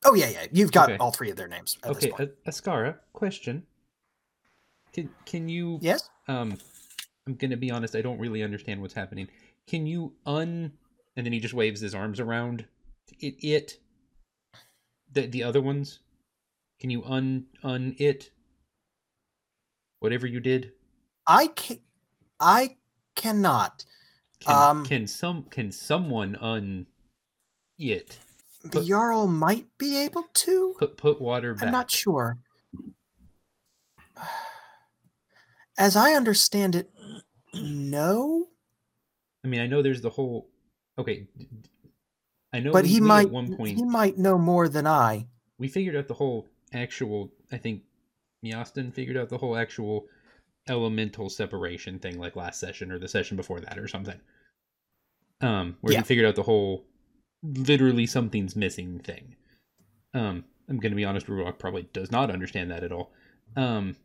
[0.05, 0.45] Oh yeah, yeah.
[0.51, 0.97] You've got Okay.
[0.99, 1.77] all three of their names.
[1.83, 2.31] At Okay, This point.
[2.45, 2.97] Ascara.
[3.13, 3.63] Question.
[4.93, 6.07] Can can you yes.
[6.27, 6.57] um
[7.25, 9.27] I'm gonna be honest, I don't really understand what's happening.
[9.65, 10.71] Can you un
[11.15, 12.65] and then he just waves his arms around
[13.19, 13.79] it it
[15.11, 15.99] the the other ones?
[16.79, 18.31] Can you un un it?
[19.99, 20.73] Whatever you did?
[21.25, 21.79] I can.
[22.39, 22.77] I
[23.15, 23.83] cannot.
[24.39, 26.85] Can Um, can some can someone un
[27.79, 28.19] it?
[28.63, 30.75] The But- Jarl might be able to.
[30.77, 31.63] Put put water back.
[31.63, 32.37] I'm not sure.
[35.77, 36.89] As I understand it,
[37.53, 38.47] no.
[39.43, 40.49] I mean, I know there's the whole
[40.97, 41.27] okay.
[42.57, 43.25] D- d- I know But we- he we might.
[43.27, 45.27] at one point He might know more than I.
[45.59, 47.83] we figured out the whole actual i think
[48.45, 50.05] miaston figured out the whole actual
[50.67, 54.19] elemental separation thing like last session or the session before that or something
[55.41, 55.99] um where Yeah.
[55.99, 56.85] he figured out the whole
[57.41, 59.35] literally something's missing thing
[60.13, 63.11] um i'm gonna be honest Ruach probably does not understand that at all
[63.55, 63.95] um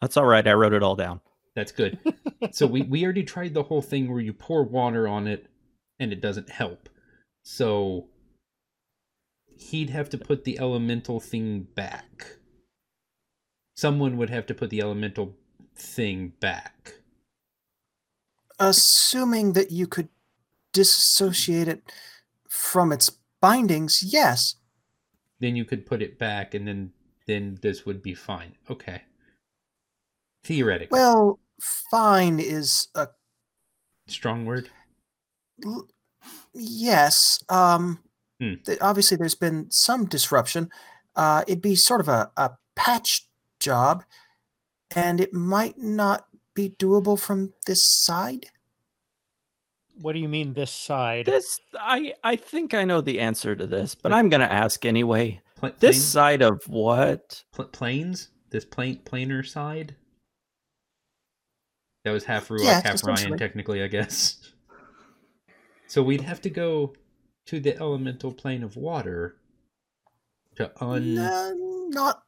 [0.00, 0.46] that's all right.
[0.46, 1.20] I wrote it all down.
[1.56, 1.98] that's good
[2.52, 5.46] so we we already tried the whole thing where you pour water on it
[5.98, 6.88] and it doesn't help
[7.50, 8.08] so
[9.56, 12.36] he'd have to put the elemental thing back.
[13.74, 15.34] Someone would have to put the elemental
[15.74, 16.96] thing back.
[18.58, 20.10] Assuming that you could
[20.74, 21.90] disassociate it
[22.50, 24.56] from its bindings, yes.
[25.40, 26.92] then you could put it back and then
[27.26, 28.56] then this would be fine.
[28.68, 29.02] Okay.
[30.44, 30.98] Theoretically.
[30.98, 31.40] Well,
[31.90, 33.08] fine is a
[34.06, 34.68] strong word.
[35.64, 35.88] L-
[36.54, 37.42] yes.
[37.48, 38.00] Um,
[38.40, 38.54] Hmm.
[38.64, 40.70] th- obviously, there's been some disruption.
[41.16, 43.26] Uh, it'd be sort of a, a patch
[43.58, 44.04] job,
[44.94, 48.46] and it might not be doable from this side.
[50.00, 51.26] what do you mean this side?
[51.26, 54.84] This I I think I know the answer to this, but I'm going to ask
[54.84, 55.40] anyway.
[55.56, 57.42] Pla- This plane- side of what?
[57.52, 59.96] pl- planes this plane planar side
[62.04, 64.52] that was half Ruach, Yeah, half Ryan, technically, I guess.
[65.88, 66.94] So we'd have to go
[67.46, 69.36] to the elemental plane of water
[70.56, 72.22] to un No, not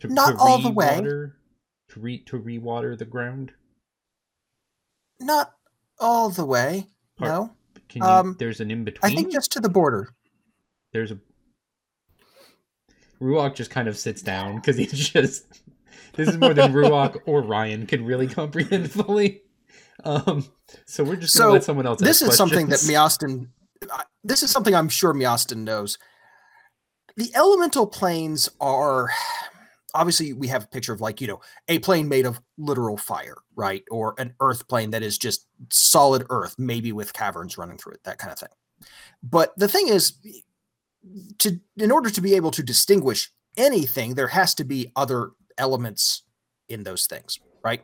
[0.00, 1.00] to, not to all the way.
[1.00, 1.32] to
[2.00, 3.52] re to rewater the ground.
[5.18, 5.52] not
[5.98, 6.86] all the way.
[7.18, 7.52] Part- no,
[7.88, 9.12] Can you, Um, there's an in between.
[9.12, 10.14] I think just to the border.
[10.92, 11.18] there's a
[13.20, 15.44] Ruach just kind of sits down because he's just
[16.14, 19.42] this is more than Ruach or Ryan can really comprehend fully.
[20.04, 20.44] Um,
[20.86, 22.00] so we're just gonna So, let someone else.
[22.00, 22.80] This is something that.
[23.92, 25.98] I- This is something I'm sure Miaston knows.
[27.16, 29.10] The elemental planes are
[29.94, 33.36] obviously we have a picture of like you know a plane made of literal fire,
[33.56, 37.94] right, or an earth plane that is just solid earth, maybe with caverns running through
[37.94, 38.48] it, that kind of thing.
[39.22, 40.14] But the thing is,
[41.38, 46.22] to in order to be able to distinguish anything, there has to be other elements
[46.68, 47.82] in those things, right?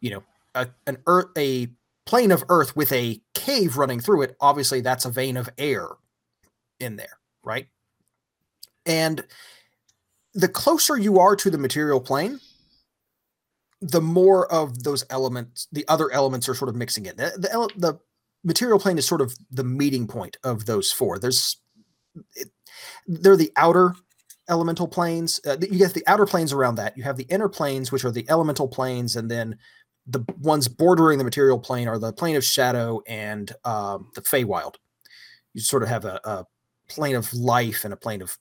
[0.00, 0.22] You know,
[0.62, 1.68] a an earth a
[2.06, 5.88] plane of earth with a cave running through it, obviously that's a vein of air
[6.80, 7.66] in there, right?
[8.86, 9.24] And
[10.32, 12.40] the closer you are to the material plane,
[13.80, 17.16] the more of those elements, the other elements are sort of mixing in.
[17.16, 18.00] The, the, the
[18.42, 21.18] material plane is sort of the meeting point of those four.
[21.18, 21.58] There's,
[22.34, 22.48] it,
[23.06, 23.94] they're the outer
[24.48, 25.40] elemental planes.
[25.46, 26.96] Uh, you get the outer planes around that.
[26.96, 29.58] You have the inner planes, which are the elemental planes, and then
[30.08, 34.74] the ones bordering the material plane are the plane of shadow and um, the Feywild.
[35.54, 36.46] You sort of have a, a
[36.88, 38.36] plane of life and a plane of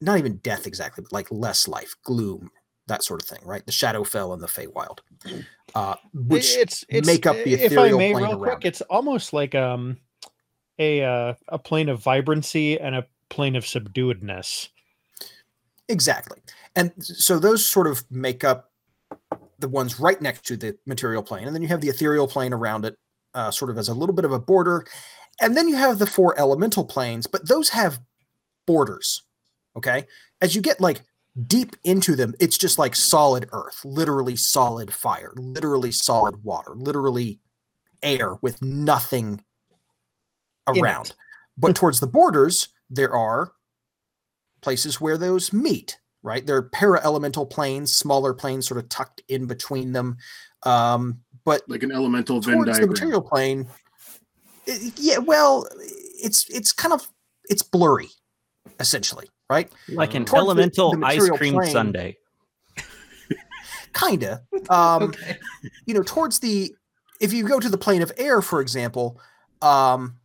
[0.00, 2.50] not even death exactly, but like less life, gloom,
[2.86, 3.64] that sort of thing, right?
[3.64, 4.98] The Shadowfell and the Feywild,
[5.74, 9.32] uh, which it's, it's make up the if I may, plane real quick, it's almost
[9.32, 9.96] like um
[10.78, 14.68] a uh, a plane of vibrancy and a plane of subduedness.
[15.88, 16.38] Exactly.
[16.76, 18.70] And so those sort of make up
[19.58, 21.46] the ones right next to the material plane.
[21.46, 22.96] And then you have the ethereal plane around it,
[23.34, 24.86] uh, sort of as a little bit of a border.
[25.40, 28.00] And then you have the four elemental planes, but those have
[28.66, 29.22] borders.
[29.76, 30.06] Okay.
[30.40, 31.02] As you get like
[31.46, 37.40] deep into them, it's just like solid earth, literally solid fire, literally solid water, literally
[38.02, 39.42] air with nothing
[40.66, 41.14] around.
[41.56, 43.52] But towards the borders, there are
[44.60, 46.46] places where those meet, right?
[46.46, 50.18] They're para elemental planes, smaller planes sort of tucked in between them.
[50.64, 53.66] Um, but Like an elemental Venn towards the material plane,
[54.68, 55.66] i- yeah, well,
[56.22, 57.08] it's it's kind of
[57.48, 58.08] it's blurry,
[58.78, 59.72] essentially, right?
[59.88, 61.72] Like an Towards elemental the ice cream plane.
[61.72, 62.16] sundae.
[63.94, 64.42] Kinda.
[64.68, 65.38] Um, okay.
[65.86, 66.74] you know, towards the
[67.20, 69.20] if you go to the plane of air, for example,
[69.62, 70.16] um,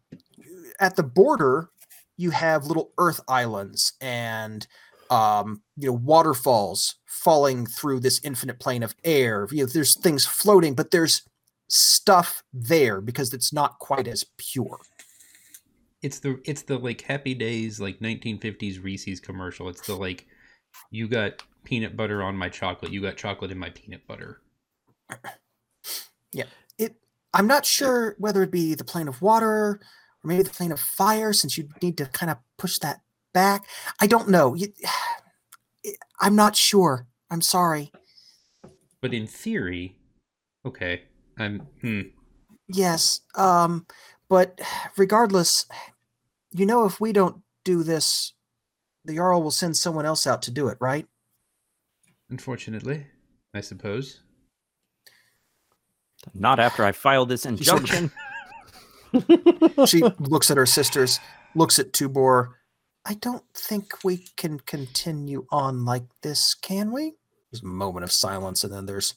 [0.80, 1.70] at the border,
[2.18, 4.68] you have little earth islands and
[5.10, 9.48] um, you know waterfalls falling through this infinite plane of air.
[9.52, 11.22] You know, there's things floating, but there's
[11.70, 14.80] stuff there because it's not quite as pure.
[16.02, 19.70] It's the it's the like Happy Days like 1950s Reese's commercial.
[19.70, 20.26] It's the like
[20.92, 22.92] you got peanut butter on my chocolate.
[22.92, 24.42] You got chocolate in my peanut butter.
[26.34, 26.46] Yeah.
[26.78, 26.96] It.
[27.34, 29.80] I'm not sure whether it be the plane of water or
[30.24, 33.02] maybe the plane of fire, since you need to kind of push that
[33.34, 33.66] back.
[34.00, 34.54] I don't know.
[34.56, 34.68] You,
[36.20, 37.08] I'm not sure.
[37.30, 37.92] I'm sorry.
[39.02, 39.98] But in theory,
[40.66, 41.04] okay.
[41.38, 42.02] I'm hmm.
[42.68, 43.22] Yes.
[43.36, 43.86] Um,
[44.30, 44.62] but
[44.98, 45.66] regardless,
[46.52, 48.34] you know, if we don't do this,
[49.04, 51.06] the Jarl will send someone else out to do it, right?
[52.30, 53.06] Unfortunately,
[53.54, 54.22] I suppose.
[56.34, 58.12] Not after I filed this She sort of- injunction.
[59.86, 61.20] She looks at her sisters,
[61.56, 62.54] looks at Tubor.
[63.06, 67.14] I don't think we can continue on like this, can we?
[67.52, 69.14] There's a moment of silence, and then there's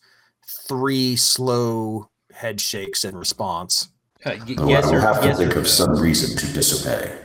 [0.68, 3.88] three slow head shakes in response.
[4.24, 6.36] Uh, y- Oh, yes I will or have to yes think or of some reason
[6.36, 7.16] to disobey.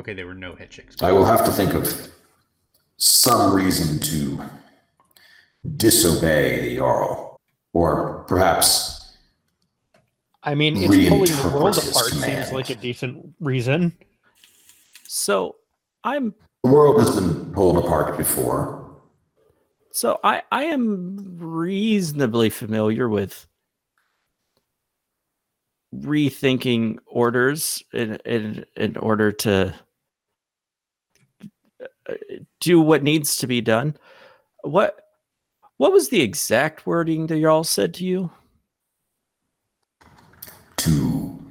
[0.00, 0.96] Okay, there were no head shakes.
[1.02, 2.10] I will have to think of
[2.96, 4.42] some reason to
[5.76, 7.36] disobey the Jarl.
[7.72, 9.16] Or perhaps
[10.42, 13.92] I mean, it's pulling the world his apart seems like a decent reason.
[15.08, 15.56] So
[16.04, 18.84] I'm the world has been pulled apart before.
[19.92, 23.46] so I I am reasonably familiar with
[25.94, 29.74] rethinking orders in in in order to
[32.08, 32.14] uh,
[32.60, 33.96] do what needs to be done.
[34.62, 35.00] What
[35.76, 38.30] what was the exact wording that Jarl said to you?
[40.86, 41.44] to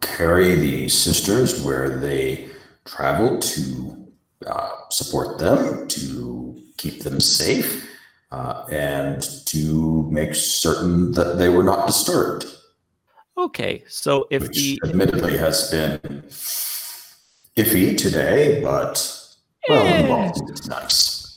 [0.00, 2.49] carry the sisters where they
[2.94, 4.12] travel to
[4.46, 7.86] uh, support them, to keep them safe,
[8.32, 12.46] uh, and to make certain that they were not disturbed,
[13.38, 16.00] Okay, so if which the admittedly has been
[17.56, 18.94] iffy today, but
[19.68, 20.08] well, Eh.
[20.08, 21.36] well, it's nice.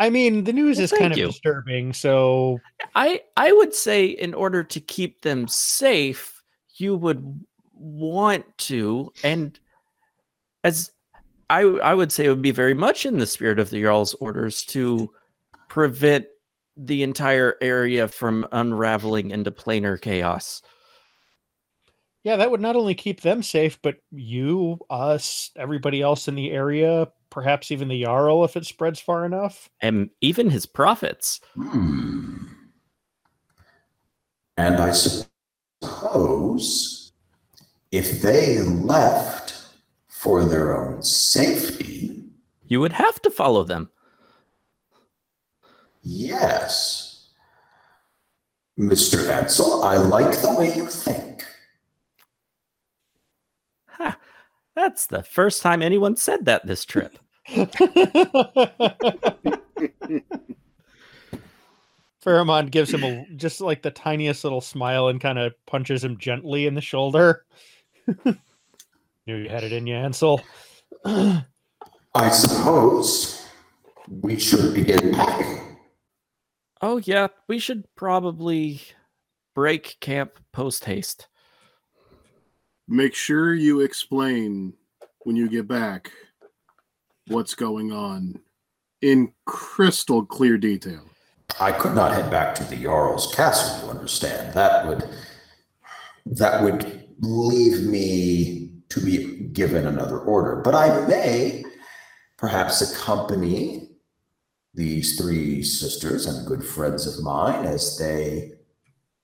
[0.00, 1.26] I mean, the news Well, is kind of you.
[1.28, 1.92] disturbing.
[1.92, 2.58] So
[2.96, 6.42] I I would say in order to keep them safe,
[6.76, 7.22] you would
[7.72, 9.56] want to, and
[10.64, 10.90] as
[11.54, 14.14] I I would say it would be very much in the spirit of the Jarl's
[14.14, 15.10] orders to
[15.68, 16.26] prevent
[16.76, 20.62] the entire area from unraveling into planar chaos.
[22.24, 26.50] yeah, that would not only keep them safe, but you, us, everybody else in the
[26.50, 29.68] area, perhaps even the Jarl if it spreads far enough.
[29.80, 31.40] And even his prophets.
[31.54, 32.46] Hmm.
[34.56, 34.90] And I
[35.82, 37.12] suppose
[37.92, 39.53] if they left
[40.24, 42.24] for their own safety,
[42.66, 43.90] You would have to follow them.
[46.02, 47.28] yes.
[48.78, 49.28] Mr.
[49.30, 51.44] Ansel, I like the way you think.
[53.90, 54.16] Ha,
[54.74, 57.16] that's the first time anyone said that this trip.
[62.24, 66.16] Pharamond gives him a just like the tiniest little smile and kind of punches him
[66.18, 67.44] gently in the shoulder.
[69.26, 70.42] Knew you had it in you, Ansel.
[71.04, 73.46] I suppose
[74.08, 75.78] we should begin packing.
[76.82, 78.82] Oh, yeah, we should probably
[79.54, 81.28] break camp post haste.
[82.86, 84.74] Make sure you explain
[85.20, 86.10] when you get back
[87.28, 88.38] what's going on
[89.00, 91.02] in crystal clear detail.
[91.60, 94.52] I could not head back to the Jarl's castle, you understand.
[94.54, 95.08] That would
[96.26, 98.63] that would leave me
[98.94, 100.56] to be given another order.
[100.56, 101.64] But I may
[102.36, 103.90] perhaps accompany
[104.72, 108.52] these three sisters and good friends of mine as they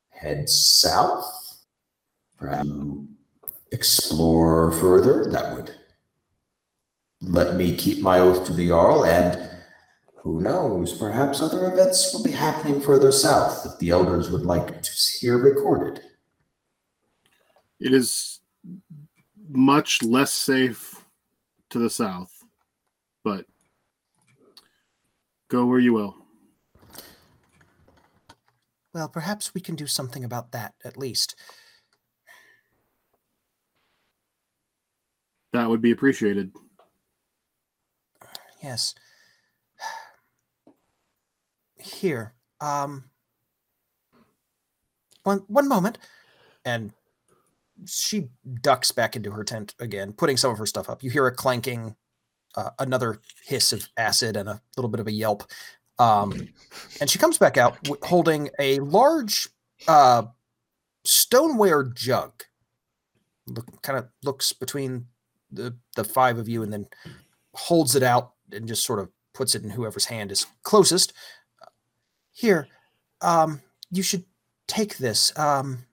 [0.08, 1.24] head south.
[2.36, 2.68] Perhaps
[3.70, 5.30] explore further.
[5.30, 5.74] That would
[7.20, 9.50] let me keep my oath to the Jarl and
[10.22, 14.82] who knows, perhaps other events will be happening further south that the elders would like
[14.82, 16.02] to hear recorded.
[17.78, 18.40] It is
[19.50, 21.04] much less safe
[21.70, 22.44] to the south,
[23.24, 23.46] but
[25.48, 26.16] go where you will.
[28.92, 31.36] Well, perhaps we can do something about that at least.
[35.52, 36.52] That would be appreciated.
[38.62, 38.94] Yes.
[41.76, 42.34] Here.
[42.60, 43.04] Um
[45.22, 45.98] one one moment.
[46.64, 46.92] And
[47.86, 48.28] she
[48.62, 51.02] ducks back into her tent again, putting some of her stuff up.
[51.02, 51.96] You hear a clanking,
[52.56, 55.44] uh, another hiss of acid, and a little bit of a yelp.
[55.98, 56.48] Um,
[57.00, 59.48] and she comes back out w- holding a large
[59.86, 60.24] uh,
[61.04, 62.44] stoneware jug.
[63.46, 65.06] Look, kind of looks between
[65.50, 66.86] the the five of you, and then
[67.54, 71.12] holds it out and just sort of puts it in whoever's hand is closest.
[72.32, 72.68] Here,
[73.20, 73.60] um,
[73.90, 74.24] you should
[74.66, 75.36] take this.
[75.38, 75.84] Um,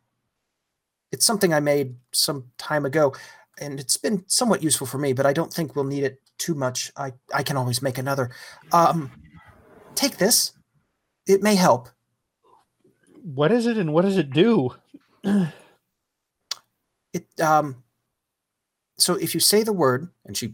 [1.12, 3.14] it's something I made some time ago,
[3.60, 6.54] and it's been somewhat useful for me, but I don't think we'll need it too
[6.54, 6.92] much.
[6.98, 8.30] I, I can always make another.
[8.72, 9.12] Um,
[9.96, 10.54] take this.
[11.28, 11.90] It may help.
[13.24, 14.76] What is it and what does it do?
[17.14, 17.84] It um
[18.98, 20.54] so if you say the word and she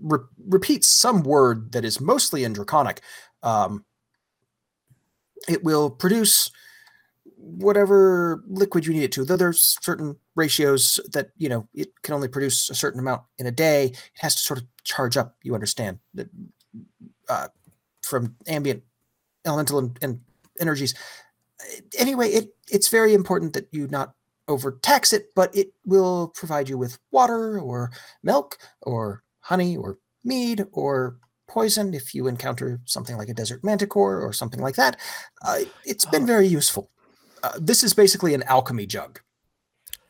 [0.00, 3.02] re- repeats some word that is mostly in draconic,
[3.42, 3.84] um
[5.48, 6.50] it will produce
[7.38, 9.24] whatever liquid you need it to.
[9.24, 13.46] Though there's certain ratios that you know it can only produce a certain amount in
[13.46, 13.86] a day.
[13.86, 15.36] It has to sort of charge up.
[15.42, 16.28] You understand that
[17.28, 17.48] uh,
[18.02, 18.82] from ambient
[19.44, 20.20] elemental and, and
[20.60, 20.94] energies.
[21.98, 24.14] Anyway, it it's very important that you not
[24.48, 27.90] overtax it, but it will provide you with water or
[28.22, 31.18] milk or honey or mead or
[31.48, 34.98] poison if you encounter something like a desert manticore or something like that.
[35.42, 36.90] Uh, it's been very useful.
[37.42, 39.20] Uh, this is basically an alchemy jug.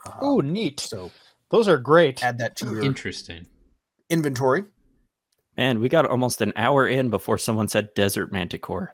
[0.06, 0.80] Uh, Oh, neat.
[0.80, 1.10] so
[1.50, 2.22] Those are great.
[2.24, 3.46] add that to your Interesting.
[4.10, 4.64] inventory.
[5.56, 8.92] Man, we got almost an hour in before someone said desert manticore.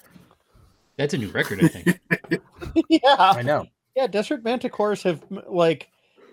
[0.97, 2.01] That's a new record, I think.
[2.89, 3.16] yeah.
[3.18, 3.66] I know.
[3.97, 5.89] Yeah, desert manticores have like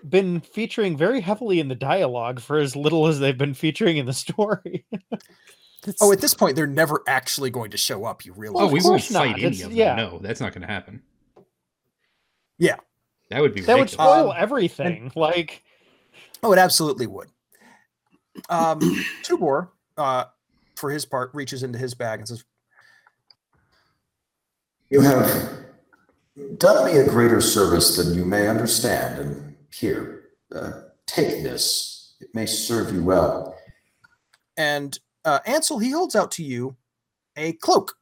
[0.08, 4.06] been featuring very heavily in the dialogue for as little as they've been featuring in
[4.06, 4.84] the story.
[6.00, 8.24] Oh, at this point, they're never actually going to show up.
[8.24, 8.62] You realize?
[8.62, 9.24] oh, we won't course not.
[9.24, 9.76] fight any It's- of them.
[9.78, 9.96] yeah.
[9.96, 11.02] No, that's not going to happen.
[12.62, 12.76] Yeah.
[13.30, 15.10] That would be that would spoil Um, everything.
[15.16, 15.64] Like,
[16.44, 17.28] Oh, it absolutely would.
[18.48, 18.78] Um,
[19.24, 20.24] Tubor, uh,
[20.76, 22.44] for his part, reaches into his bag and says,
[24.90, 25.50] You have
[26.58, 32.14] done me a greater service than you may understand, and here, uh, take this.
[32.20, 33.56] It may serve you well.
[34.56, 36.76] and uh, Ansel, he holds out to you
[37.36, 37.94] a cloak.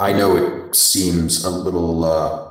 [0.00, 2.49] I know it seems a little uh,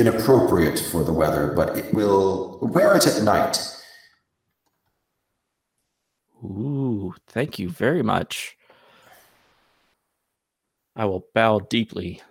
[0.00, 3.58] inappropriate for the weather, but it will wear it at night.
[6.42, 8.56] Ooh, thank you very much.
[10.96, 12.22] I will bow deeply.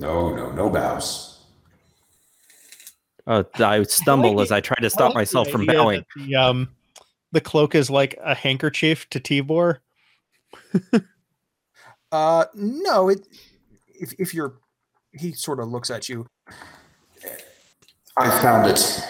[0.00, 1.38] No, no, no bows.
[3.26, 6.04] Uh, I stumble as I try to stop like myself from bowing.
[6.16, 6.68] The, um,
[7.32, 9.78] the cloak is like a handkerchief to Tibor.
[12.14, 13.26] Uh, no, it.
[13.88, 14.54] If if you're,
[15.14, 16.26] he sort of looks at you.
[18.16, 19.02] I found it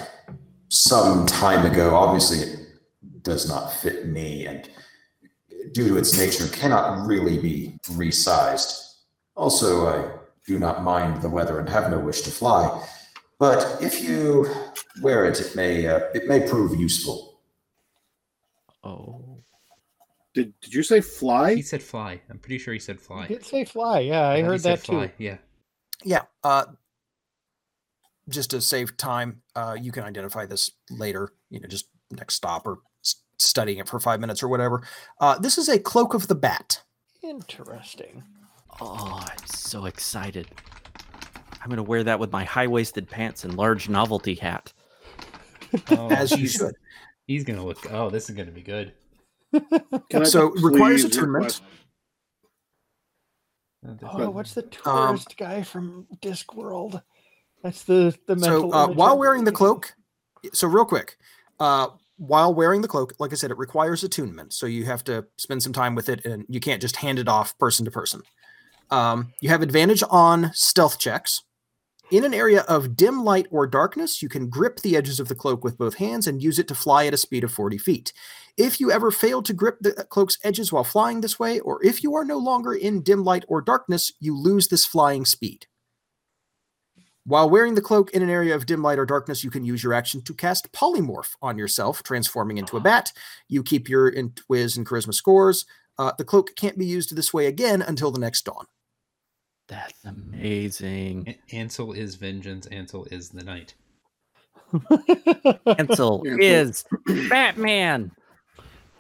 [0.69, 1.95] some time ago.
[1.95, 4.69] Obviously, it does not fit me, and
[5.73, 8.95] due to its nature, cannot really be resized.
[9.35, 12.87] Also, I do not mind the weather and have no wish to fly.
[13.39, 14.49] But if you
[15.03, 17.41] wear it, it may uh, it may prove useful.
[18.83, 19.39] Oh.
[20.35, 21.55] Did Did you say fly?
[21.55, 22.21] He said fly.
[22.31, 23.27] I'm pretty sure he said fly.
[23.27, 24.01] Did say fly?
[24.01, 25.11] Yeah, I thought he heard said that too.
[25.19, 25.39] Yeah.
[26.05, 26.23] Yeah.
[26.43, 26.65] Uh,
[28.29, 31.31] just to save time, uh, you can identify this later.
[31.51, 34.83] You know, just next stop or s- studying it for five minutes or whatever.
[35.21, 36.83] Uh, this is a cloak of the bat.
[37.23, 38.23] Interesting.
[38.81, 40.49] Oh, I'm so excited.
[41.63, 44.73] I'm gonna wear that with my high-waisted pants and large novelty hat.
[45.91, 46.75] Oh, As you he's- should.
[47.27, 47.91] He's gonna look.
[47.91, 48.93] Oh, this is gonna be good.
[49.53, 51.61] Can I So, requires please attunement.
[53.93, 57.03] Request- Oh, what's the Um, tourist guy from Discworld?
[57.63, 59.95] That's the the So uh, while wearing the cloak,
[60.53, 61.17] so real quick,
[61.61, 64.53] uh, while wearing the cloak, like I said, it requires attunement.
[64.53, 67.29] So you have to spend some time with it, and you can't just hand it
[67.29, 68.23] off person to person.
[68.91, 71.43] Um, you have advantage on stealth checks.
[72.11, 75.35] In an area of dim light or darkness, you can grip the edges of the
[75.35, 78.13] cloak with both hands and use it to fly at a speed of 40 feet.
[78.59, 82.03] If you ever fail to grip the cloak's edges while flying this way, or if
[82.03, 85.67] you are no longer in dim light or darkness, you lose this flying speed.
[87.27, 89.83] While wearing the cloak in an area of dim light or darkness, you can use
[89.83, 93.13] your action to cast polymorph on yourself, transforming into a bat.
[93.49, 95.65] You keep your in- whiz and charisma scores.
[95.97, 98.67] Uh, the cloak can't be used this way again until the next dawn.
[99.69, 101.25] That's amazing.
[101.29, 102.67] A- Ansel is vengeance.
[102.67, 103.75] Ansel is the night.
[105.79, 106.85] Ansel is
[107.29, 108.11] Batman.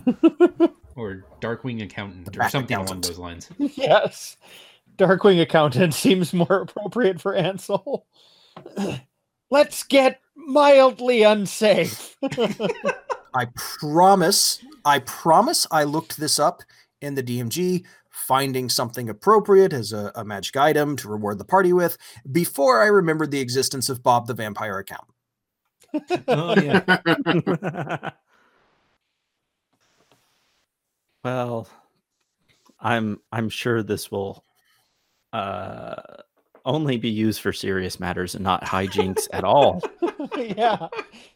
[0.96, 3.50] Or Darkwing Accountant, or Bat something along those lines.
[3.58, 4.36] yes,
[4.96, 8.06] Darkwing accountant seems more appropriate for Ansel.
[9.50, 12.16] Let's get mildly unsafe.
[13.34, 13.46] I
[13.80, 16.62] promise, I promise I looked this up
[17.00, 17.84] in the DMG,
[18.14, 21.98] finding something appropriate as a, a magic item to reward the party with
[22.30, 25.08] before I remembered the existence of Bob the Vampire account.
[26.28, 28.10] Oh yeah.
[31.24, 31.68] well,
[32.80, 34.44] I'm I'm sure this will
[35.32, 35.94] uh
[36.66, 39.82] only be used for serious matters and not hijinks at all.
[40.38, 40.88] yeah.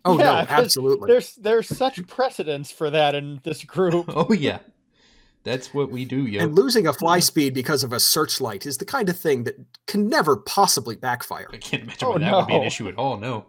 [0.04, 1.08] Oh Yeah, no, 'cause absolutely.
[1.08, 4.06] There's there's such precedence for that in this group.
[4.08, 4.58] oh yeah.
[5.44, 6.42] That's what we do, yo.
[6.42, 9.54] And losing a fly speed because of a searchlight is the kind of thing that
[9.86, 11.48] can never possibly backfire.
[11.52, 13.16] I can't imagine Oh, why that would be an issue at all.
[13.16, 13.46] No.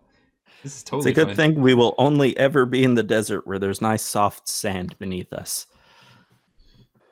[0.63, 1.53] This is totally It's a good fine.
[1.53, 5.33] thing we will only ever be in the desert where there's nice soft sand beneath
[5.33, 5.67] us.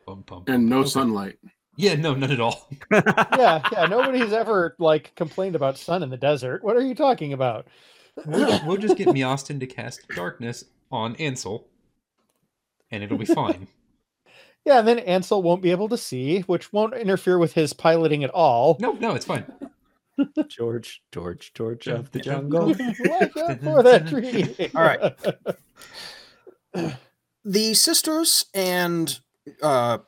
[0.05, 0.89] Bum, bum, and no Okay.
[0.89, 1.38] sunlight.
[1.75, 2.69] Yeah, no, none at all.
[2.91, 3.86] yeah, yeah.
[3.89, 6.63] Nobody's ever like complained about sun in the desert.
[6.63, 7.67] What are you talking about?
[8.25, 11.67] We'll, we'll just get Miostin to cast darkness on Ansel,
[12.89, 13.67] and it'll be fine.
[14.68, 18.26] Yeah, and then Ansel won't be able to see, which won't interfere with his piloting
[18.26, 18.76] at all.
[18.82, 19.45] No, no, it's fine.
[20.49, 22.68] George, George, George of the jungle.
[22.68, 22.80] Watch
[23.38, 24.70] out for that tree.
[24.76, 25.13] All right.
[27.45, 29.18] The sisters and
[29.63, 29.99] uh,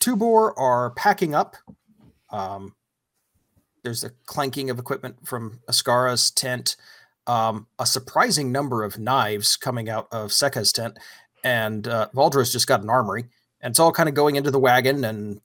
[0.00, 1.54] Tubor are packing up.
[2.30, 2.74] Um,
[3.84, 6.74] there's a clanking of equipment from Ascara's tent,
[7.28, 10.98] um, a surprising number of knives coming out of Seka's tent,
[11.44, 13.26] and uh, Valdra's just got an armory,
[13.60, 15.40] and it's all kind of going into the wagon, and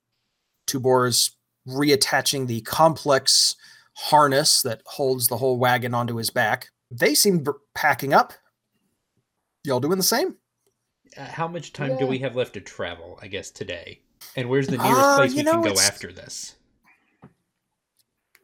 [0.68, 1.32] Tubor is
[1.68, 3.56] reattaching the complex
[3.96, 6.70] harness that holds the whole wagon onto his back.
[6.92, 8.34] They seem b- packing up.
[9.64, 10.36] Y'all doing the same?
[11.18, 14.02] Uh, how much time do we have left to travel, I guess, today?
[14.36, 16.56] And where's the nearest Uh, place we know, can go after this?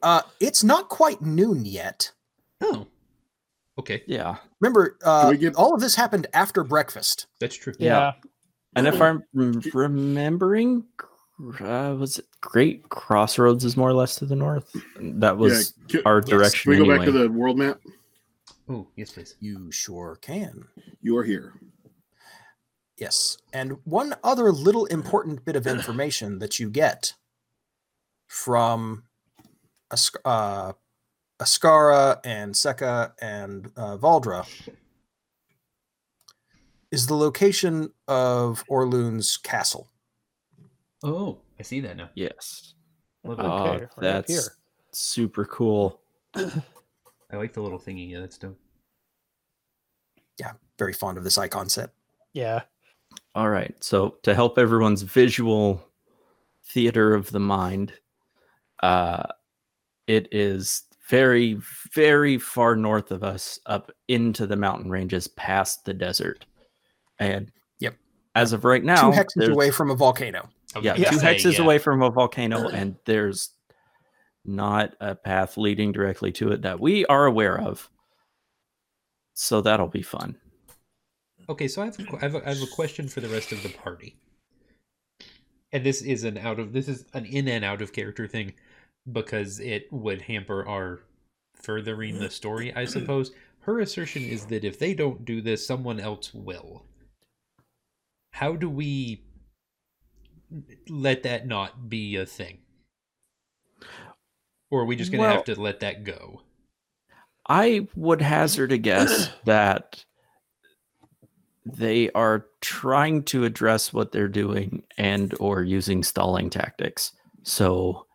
[0.01, 2.11] Uh, it's not quite noon yet.
[2.61, 2.87] Oh.
[3.77, 4.37] Okay, Yeah.
[4.59, 7.27] Remember, uh, get- all of this happened after breakfast.
[7.39, 7.73] that's true.
[7.79, 8.13] yeah.
[8.75, 9.23] And if I'm
[9.73, 10.85] remembering,
[11.59, 14.75] uh, was it Great Crossroads is more or less to the north?
[14.99, 16.29] That was Ca- our yes.
[16.29, 16.97] direction Can we go anyway.
[17.05, 17.79] back to the world map?
[18.69, 19.35] Oh, yes, please.
[19.39, 20.63] You sure can.
[21.01, 21.53] You are here.
[22.97, 23.37] Yes.
[23.53, 27.13] And one other little important bit of information that you get
[28.27, 29.03] from
[29.91, 30.73] Asc- uh,
[31.39, 34.45] Ascara and Seka and uh, Valdra
[36.91, 39.87] is the location of Orlun's castle.
[41.03, 42.09] Oh, I see that now.
[42.15, 42.73] yes.
[43.23, 43.43] Love it.
[43.45, 44.41] Oh, Okay, right that's here.
[44.91, 46.01] super cool.
[46.35, 46.51] I
[47.33, 48.09] like the little thingy.
[48.09, 48.57] Yeah, that's dope.
[50.39, 51.89] Yeah, very fond of this icon set.
[52.33, 52.61] Yeah.
[53.35, 53.75] All right.
[53.83, 55.83] So to help everyone's visual
[56.65, 57.93] theater of the mind,
[58.81, 59.23] uh,
[60.07, 61.57] it is very,
[61.93, 66.45] very far north of us, up into the mountain ranges, past the desert,
[67.19, 67.95] and Yep.
[68.35, 70.49] as of right now, Two hexes away from a volcano.
[70.75, 71.63] I Yeah, gonna two say, hexes yeah.
[71.63, 73.51] away from a volcano, and there's
[74.45, 77.89] not a path leading directly to it that we are aware of.
[79.33, 80.37] So that'll be fun.
[81.49, 83.29] Okay, so I have, a, que- I, have a, I have a question for the
[83.29, 84.15] rest of the party.
[85.71, 88.53] And this is an out of this is an in and out of character thing
[89.11, 91.01] because it would hamper our
[91.55, 93.31] furthering the story, I suppose.
[93.61, 96.85] Her assertion is that if they don't do this, someone else will.
[98.31, 99.23] How do we
[100.87, 102.59] let that not be a thing?
[104.71, 106.41] Or are we just going to Well- have to let that go?
[107.51, 110.05] I would hazard a guess that
[111.65, 117.11] they are trying to address what they're doing and or using stalling tactics.
[117.43, 118.05] So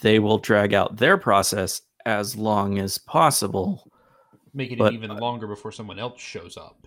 [0.00, 3.90] they will drag out their process as long as possible
[4.56, 6.86] Making But- it even longer before someone else shows up.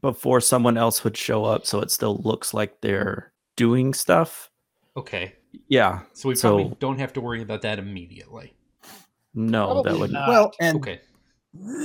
[0.00, 4.50] Before someone else would show up so it still looks like they're doing stuff.
[4.96, 5.34] Okay.
[5.68, 6.00] Yeah.
[6.12, 8.54] So we probably So- don't have to worry about that immediately.
[9.34, 10.28] No, that would not.
[10.28, 11.00] Well, and Okay.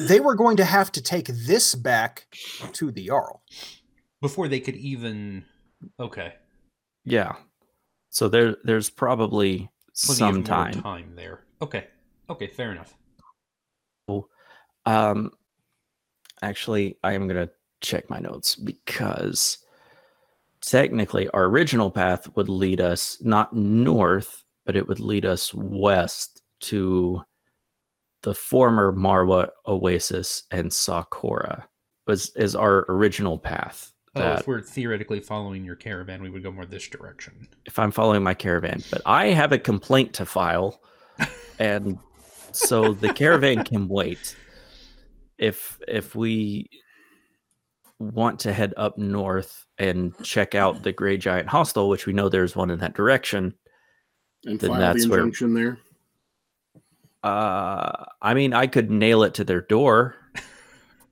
[0.08, 2.28] they were going to have to take this back
[2.74, 3.44] to the Jarl.
[4.22, 5.46] Before they could even
[6.00, 6.36] okay.
[7.04, 7.36] yeah.
[8.10, 9.70] So there there's probably
[10.06, 10.74] Plenty some time.
[10.82, 11.46] time there.
[11.62, 11.88] Okay.
[12.30, 12.96] Okay, fair enough.
[14.86, 15.32] Um,
[16.42, 17.50] actually, I am gonna
[17.84, 19.60] check my notes because
[20.62, 26.42] technically our original path would lead us not north, but it would lead us west
[26.62, 27.22] to
[28.24, 31.68] the former Marwa Oasis and Sakura
[32.08, 33.92] was is our original path.
[34.16, 37.48] Oh, if we're theoretically following your caravan, we would go more this direction.
[37.66, 40.80] if I'm following my caravan, but I have a complaint to file,
[41.60, 41.98] and
[42.52, 44.36] so the caravan can wait.
[45.38, 46.70] If if we
[48.12, 52.30] want to head up north and check out the Gray Giant Hostel, which we know
[52.30, 53.54] there's one in that direction,
[54.46, 55.78] And Then file that's the where- there.
[57.24, 60.16] uh, I mean, I could nail it to their door.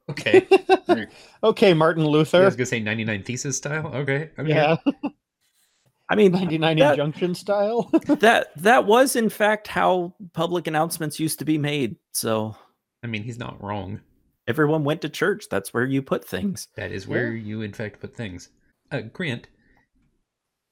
[0.10, 0.46] Okay.
[1.44, 2.38] okay, Martin Luther.
[2.38, 2.46] I Luther.
[2.46, 3.88] was gonna say 99 thesis style.
[3.88, 4.30] Okay.
[4.38, 4.50] okay.
[4.50, 4.76] Yeah,
[6.10, 7.90] I mean, 99 that- injunction style.
[8.08, 11.96] that that was in fact how public announcements used to be made.
[12.12, 12.56] So
[13.04, 14.02] I mean, he's not wrong.
[14.48, 15.46] Everyone went to church.
[15.50, 16.68] That's where you put things.
[16.76, 18.50] That is where you, in fact, put things.
[18.92, 19.48] Uh, Grant,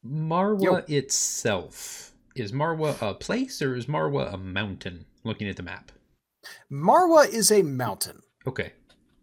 [0.05, 0.75] Marwa Yo.
[0.87, 5.05] itself is Marwa a place or is Marwa a mountain?
[5.23, 5.91] Looking at the map.
[6.71, 8.21] Marwa is a mountain.
[8.47, 8.73] Okay,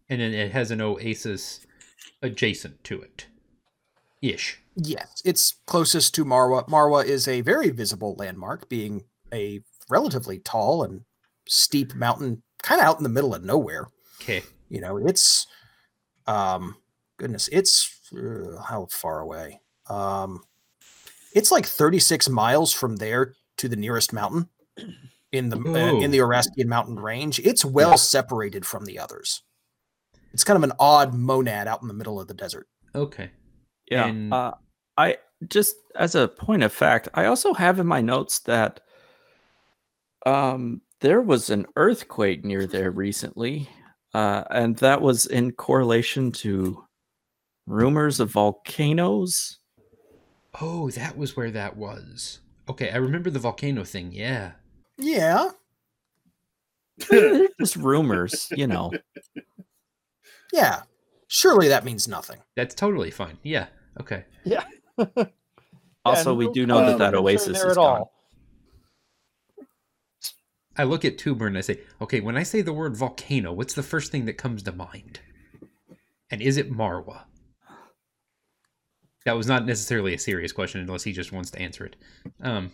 [0.09, 1.66] and then it has an oasis
[2.22, 3.26] adjacent to it,
[4.20, 4.61] ish.
[4.76, 6.68] Yes, it's closest to Marwa.
[6.68, 11.03] Marwa is a very visible landmark, being a relatively tall and
[11.49, 13.88] steep mountain, kind of out in the middle of nowhere.
[14.20, 15.46] Okay, You know, it's,
[16.26, 16.76] um,
[17.18, 19.60] goodness, it's uh, how far away?
[19.88, 20.42] Um,
[21.32, 24.48] it's like 36 miles from there to the nearest mountain
[25.32, 27.38] in the uh, in the Orastian mountain range.
[27.40, 29.42] It's well separated from the others.
[30.32, 32.68] It's kind of an odd monad out in the middle of the desert.
[32.94, 33.30] okay.
[33.90, 34.06] Yeah.
[34.06, 34.52] And- Uh,
[34.98, 38.80] I just as a point of fact, I also have in my notes that
[40.24, 43.68] um there was an earthquake near there recently,
[44.16, 46.82] uh, and that was in correlation to
[47.66, 49.58] rumors of volcanoes.
[50.58, 52.40] Oh, that was where that was.
[52.66, 54.12] Okay, I remember the volcano thing.
[54.12, 54.52] Yeah.
[54.96, 55.50] Yeah,
[57.60, 58.90] just rumors, you know.
[60.52, 60.84] yeah.
[61.28, 62.38] Surely that means nothing.
[62.56, 63.36] That's totally fine.
[63.42, 63.66] Yeah.
[64.00, 64.24] Okay.
[64.44, 64.64] Yeah.
[66.06, 67.98] also, and we do know that that oasis is gone.
[67.98, 68.15] all.
[70.79, 73.74] I look at Tubor and I say, okay, when I say the word volcano, what's
[73.74, 75.20] the first thing that comes to mind?
[76.31, 77.22] And is it Marwa?
[79.24, 81.97] That was not necessarily a serious question unless he just wants to answer it.
[82.43, 82.72] Um,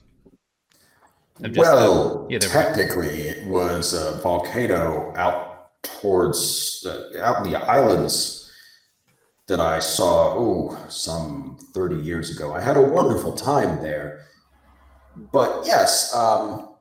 [1.41, 2.49] just, well, yeah, we go.
[2.49, 8.53] technically, it was a volcano out towards uh, out in the islands
[9.49, 10.35] that I saw.
[10.37, 12.53] Oh, some thirty years ago.
[12.53, 14.27] I had a wonderful time there.
[15.33, 16.72] But yes, um,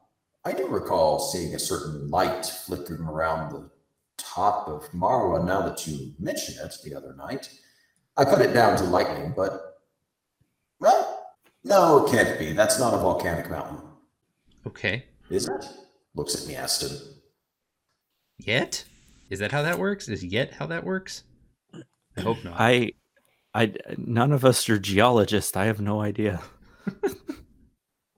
[0.44, 3.70] I do recall seeing a certain light flickering around the
[4.18, 5.46] top of Marwa.
[5.46, 7.50] Now that you mention it, the other night,
[8.18, 9.82] I put it down to lightning, but
[10.80, 12.54] well, no, it can't be.
[12.54, 13.80] That's not a volcanic mountain.
[14.66, 15.06] okay.
[15.30, 15.66] Is it?
[16.16, 16.98] Looks at me, Aston.
[18.39, 18.84] Yet?
[19.30, 20.10] Is that how that works?
[20.10, 21.24] Is yet how that works?
[22.18, 22.56] I hope not.
[22.60, 22.92] I,
[23.54, 25.56] I, none of us are geologists.
[25.56, 26.42] I have no idea.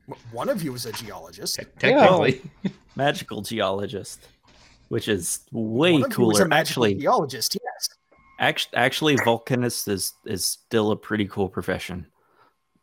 [0.07, 1.55] W- One of you is a geologist.
[1.59, 2.41] Te- technically.
[2.95, 4.19] Magical geologist,
[4.89, 6.47] which is way One of you is a cooler.
[6.47, 6.53] magical
[6.85, 7.57] Actually, geologist.
[7.63, 7.89] Yes.
[8.39, 12.05] actually, actually, volcanist is is still a pretty cool profession.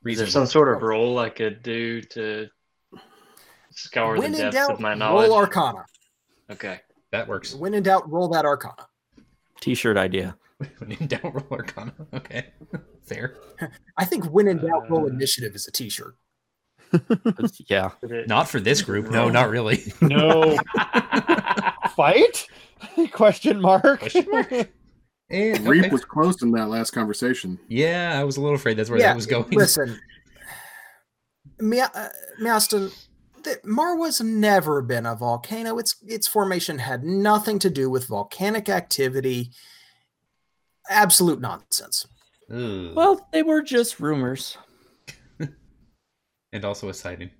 [0.04, 2.48] Is there some sort of role I could do to
[3.70, 5.28] scour when the in depths doubt, of my knowledge?
[5.28, 5.84] roll Arcana.
[6.50, 6.80] okay.
[7.12, 7.54] That works.
[7.54, 8.86] When in doubt, roll that Arcana.
[9.60, 10.36] T-shirt idea.
[10.78, 11.92] When in doubt, roll Arcana.
[12.14, 12.46] Okay,
[13.02, 13.36] fair.
[13.96, 16.14] I think when in doubt, roll Uh, initiative is a T-shirt.
[17.68, 17.90] Yeah.
[18.26, 19.10] Not for this group.
[19.10, 19.82] No, not really.
[20.00, 20.56] No
[21.96, 22.46] fight?
[23.12, 24.00] Question mark.
[24.00, 24.52] Question mark?
[25.30, 25.92] And, Reap okay.
[25.92, 27.58] was close in that last conversation.
[27.68, 29.48] Yeah, I was a little afraid that's where yeah, that was going.
[29.50, 30.00] listen,
[31.60, 32.08] Mia- uh,
[32.42, 32.92] Miaston,
[33.44, 35.78] the- Marwa's never been a volcano.
[35.78, 39.52] Its its formation had nothing to do with volcanic activity.
[40.88, 42.08] Absolute nonsense.
[42.52, 42.92] Ooh.
[42.96, 44.58] Well, they were just rumors.
[46.52, 47.30] And also a sighting.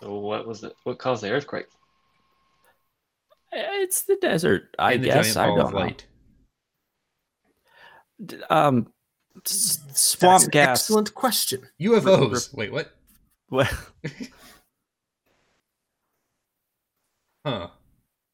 [0.00, 0.72] So what was it?
[0.84, 1.66] What caused the earthquake?
[3.52, 5.34] It's the desert, I and the guess.
[5.34, 5.78] giant I don't of know.
[5.78, 6.06] light.
[8.24, 8.92] D- Um,
[9.46, 10.80] s- That's swamp an gas.
[10.82, 11.68] excellent question.
[11.80, 12.52] UFOs.
[12.54, 12.92] Wait, what?
[13.50, 13.68] Well,
[17.46, 17.68] Huh.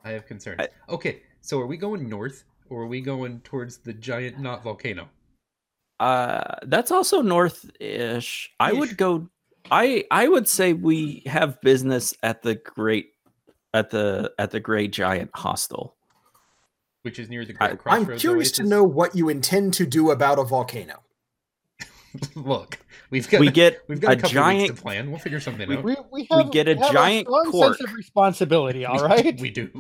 [0.02, 0.60] I have concerns.
[0.60, 4.62] I- okay, so are we going north or are we going towards the giant not
[4.64, 5.08] volcano?
[6.00, 8.52] Uh, that's also north-ish.
[8.60, 9.28] I would go.
[9.70, 13.12] I I would say we have business at the great,
[13.72, 15.96] at the at the Great Giant Hostel.
[17.02, 19.86] Which is near the I- Great I'm Crossroads curious to know what you intend to
[19.86, 21.02] do about a volcano.
[22.36, 22.78] Look,
[23.10, 24.62] we've got We get we've got a, a giant.
[24.62, 25.10] weeks to plan.
[25.10, 25.82] We'll figure something out.
[25.82, 27.76] We, we, We get a have giant strong cork.
[27.76, 28.84] sense of responsibility.
[28.86, 29.40] All right.
[29.40, 29.70] we do.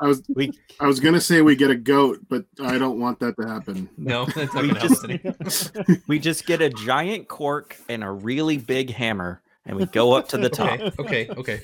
[0.00, 3.18] I was We I was gonna say we get a goat, but I don't want
[3.20, 3.88] that to happen.
[3.98, 6.00] No, that's not We gonna just- any.
[6.06, 10.28] we just get a giant cork and a really big hammer, and we go up
[10.28, 10.80] to the top.
[10.80, 11.60] Okay, okay, okay.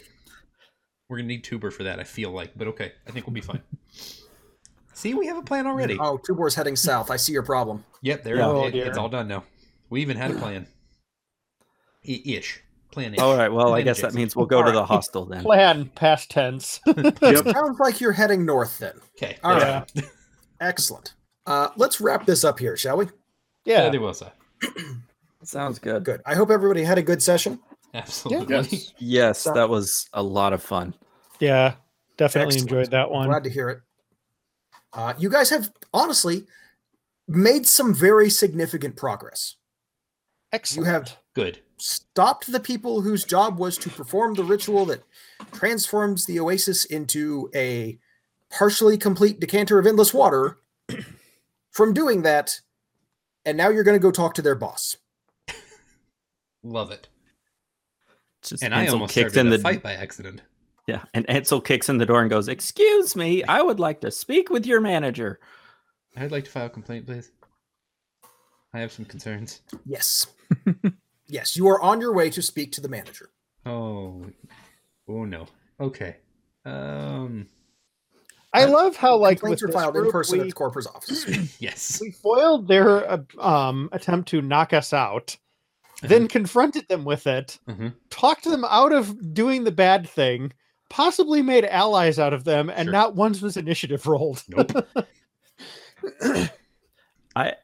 [1.09, 2.01] We're gonna need Tubor for that.
[2.01, 3.63] I feel like, but okay, I think we'll be fine.
[4.93, 5.97] See, we have a plan already.
[6.01, 7.11] Oh, Tubor's heading south.
[7.11, 7.85] I see your problem.
[8.03, 8.43] Yep, there.
[8.43, 9.45] Oh, it- it's all done now.
[9.91, 10.67] We even had a plan.
[12.09, 12.63] I- Ish.
[12.93, 13.21] Plan ish.
[13.21, 13.53] All right.
[13.53, 15.43] Well, I guess that means we'll go to the hostel then.
[15.43, 16.81] Plan past tense.
[16.87, 17.49] Yep.
[17.49, 18.95] Sounds like you're heading north then.
[19.17, 19.37] Okay.
[19.43, 19.81] All yeah.
[19.81, 20.05] right.
[20.61, 21.15] Excellent.
[21.47, 23.07] Uh, let's wrap this up here, shall we?
[23.65, 23.91] Yeah, yeah.
[23.91, 24.29] they will say.
[25.43, 26.05] Sounds good.
[26.05, 26.23] Good.
[26.25, 27.59] I hope everybody had a good session.
[27.95, 28.55] Absolutely.
[28.55, 28.93] Yes.
[28.99, 30.95] Yes, that was a lot of fun.
[31.41, 31.75] Yeah.
[32.17, 32.73] Definitely Excellent.
[32.73, 33.29] enjoyed that one.
[33.29, 33.81] Glad to hear it.
[34.93, 36.47] Uh, you guys have honestly
[37.29, 39.57] made some very significant progress.
[40.53, 40.87] Excellent.
[40.87, 41.61] You have Good.
[41.77, 45.03] stopped the people whose job was to perform the ritual that
[45.53, 47.99] transforms the oasis into a
[48.51, 50.59] partially complete decanter of endless water
[51.73, 52.61] from doing that.
[53.45, 54.97] And now you're going to go talk to their boss.
[56.63, 57.09] Love it.
[58.43, 60.43] Just And I almost kicked in the fight by accident.
[60.87, 64.11] yeah, and Ansel kicks in the door and goes, "Excuse me, I would like to
[64.11, 65.41] speak with your manager."
[66.17, 67.33] I'd like to file a complaint, please.
[68.77, 69.63] I have some concerns.
[69.87, 70.27] Yes.
[71.29, 73.31] yes, you are on your way to speak to the manager.
[73.65, 74.27] Oh,
[75.09, 75.47] oh no.
[75.81, 76.17] Okay.
[76.67, 77.49] Um.
[78.53, 80.55] I love how like with Complaints are this filed in group, person at we, the
[80.55, 81.27] corporate office.
[81.59, 82.01] Yes.
[82.03, 85.37] we foiled their uh, um, attempt to knock us out,
[86.03, 87.95] then confronted them with it, Mhm.
[88.11, 90.53] talked them out of doing the bad thing,
[90.91, 92.93] possibly made allies out of them, and Sure.
[92.93, 94.43] not once was initiative rolled.
[94.49, 94.87] Nope.
[97.37, 97.55] I,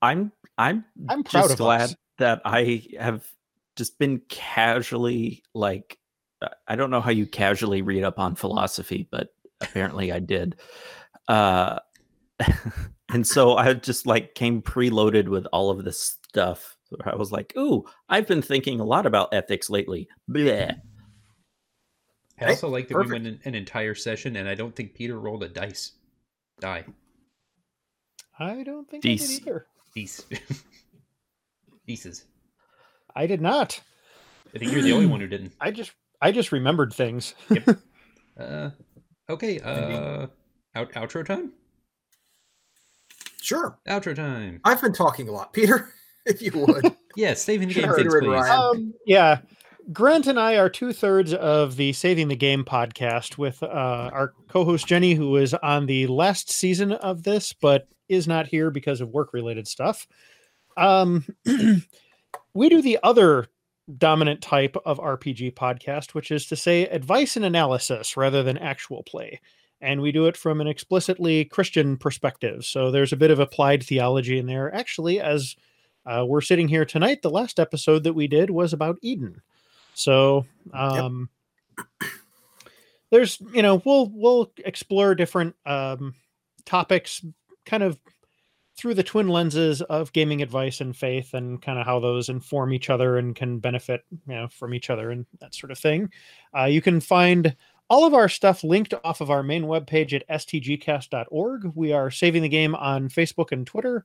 [0.00, 1.96] I'm, I'm, I'm proud just of glad us.
[2.18, 3.26] that I have
[3.76, 5.98] just been casually like,
[6.42, 9.28] I- I don't know how you casually read up on philosophy, but
[9.60, 10.56] apparently I did.
[11.28, 11.78] Uh,
[13.08, 16.76] and so I just like came preloaded with all of this stuff.
[17.04, 20.70] I was like, "Ooh, I've been thinking a lot about ethics lately." Bleh.
[22.40, 24.94] I Hey, also like that we went an, an entire session, and I don't think
[24.94, 25.92] Peter rolled a dice.
[26.60, 26.84] Die.
[28.38, 29.22] I don't think Dece.
[29.22, 29.66] I did either.
[29.98, 30.22] Dice.
[31.86, 32.24] Pieces.
[33.16, 33.80] I did not.
[34.54, 35.52] I think you're the only one who didn't.
[35.60, 37.34] I just I just remembered things.
[38.38, 38.70] Uh.
[39.28, 39.58] Okay.
[39.58, 40.28] Uh.
[40.76, 40.92] Out.
[40.92, 41.50] Outro time.
[43.42, 43.76] Sure.
[43.88, 44.60] Outro time.
[44.64, 45.88] I've been talking a lot, Peter,
[46.24, 46.94] if you would.
[47.16, 47.86] yeah, Saving the game.
[47.86, 48.28] Sure, Things, please.
[48.28, 48.60] Ryan.
[48.60, 49.40] Um, yeah.
[49.92, 54.34] Grant and I are two thirds of the Saving the Game podcast with uh, our
[54.48, 58.70] co host Jenny, who is on the last season of this, but is not here
[58.70, 60.06] because of work related stuff.
[60.76, 61.24] Um,
[62.54, 63.48] we do the other
[63.96, 69.02] dominant type of RPG podcast, which is to say advice and analysis rather than actual
[69.02, 69.40] play.
[69.80, 72.64] And we do it from an explicitly Christian perspective.
[72.64, 74.74] So there's a bit of applied theology in there.
[74.74, 75.56] Actually, as
[76.04, 79.40] uh, we're sitting here tonight, the last episode that we did was about Eden.
[79.94, 81.28] So um,
[83.10, 86.14] there's, you know, we'll we'll explore different um,
[86.64, 87.24] topics,
[87.68, 87.98] kind of
[88.76, 92.72] through the twin lenses of gaming advice and faith and kind of how those inform
[92.72, 96.10] each other and can benefit you know from each other and that sort of thing
[96.58, 97.54] uh, you can find
[97.90, 102.42] all of our stuff linked off of our main webpage at stgcast.org we are saving
[102.42, 104.04] the game on facebook and twitter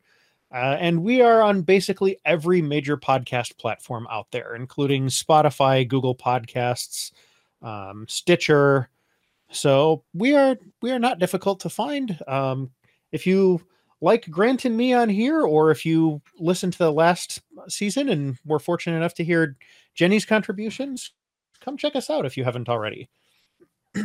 [0.54, 6.16] uh, and we are on basically every major podcast platform out there including spotify google
[6.16, 7.12] podcasts
[7.64, 8.90] um, stitcher.
[9.52, 12.20] So we are we are not difficult to find.
[12.28, 12.72] Um,
[13.14, 13.62] if you
[14.02, 18.38] like Grant and me on here, or if you listened to the last season and
[18.44, 19.56] were fortunate enough to hear
[19.96, 21.14] Jenny's contributions,
[21.62, 23.10] come check us out if you haven't already.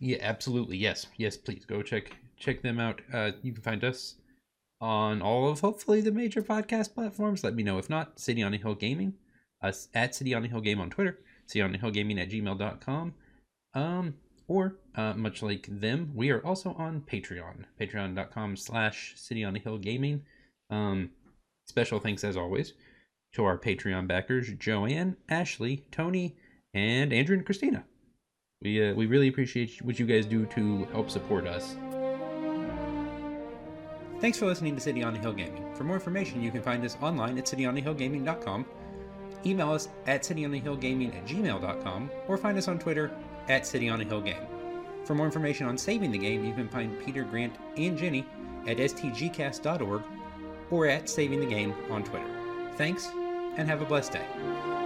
[0.00, 0.76] Yeah, absolutely.
[0.76, 1.36] Yes, yes.
[1.36, 3.00] Please go check check them out.
[3.12, 4.14] Uh, you can find us
[4.80, 7.42] on all of hopefully the major podcast platforms.
[7.42, 8.18] Let me know if not.
[8.18, 9.14] City on a Hill Gaming,
[9.60, 12.30] us at City on a Hill Game on Twitter, City on a Hill Gaming at
[12.30, 13.14] gmail.com.
[13.74, 14.14] Um,
[14.48, 19.58] or uh, much like them, we are also on Patreon, patreon.com slash City on a
[19.58, 20.22] Hill Gaming.
[20.70, 21.10] Um,
[21.66, 22.72] special thanks as always
[23.34, 26.36] to our Patreon backers, Joanne, Ashley, Tony,
[26.74, 27.84] and Andrew and Christina.
[28.62, 31.76] We uh, we really appreciate what you guys do to help support us.
[34.20, 35.72] Thanks for listening to City on the Hill Gaming.
[35.76, 38.66] For more information, you can find us online at cityonthehillgaming.com,
[39.46, 43.12] email us at cityonthehillgaming at gmail.com, or find us on Twitter
[43.48, 44.46] at City on a Hill Game.
[45.04, 48.26] For more information on saving the game, you can find Peter, Grant, and Jenny
[48.66, 50.02] at stgcast.org
[50.70, 52.28] or at Saving the Game on Twitter.
[52.76, 53.08] Thanks,
[53.56, 54.77] and have a blessed day.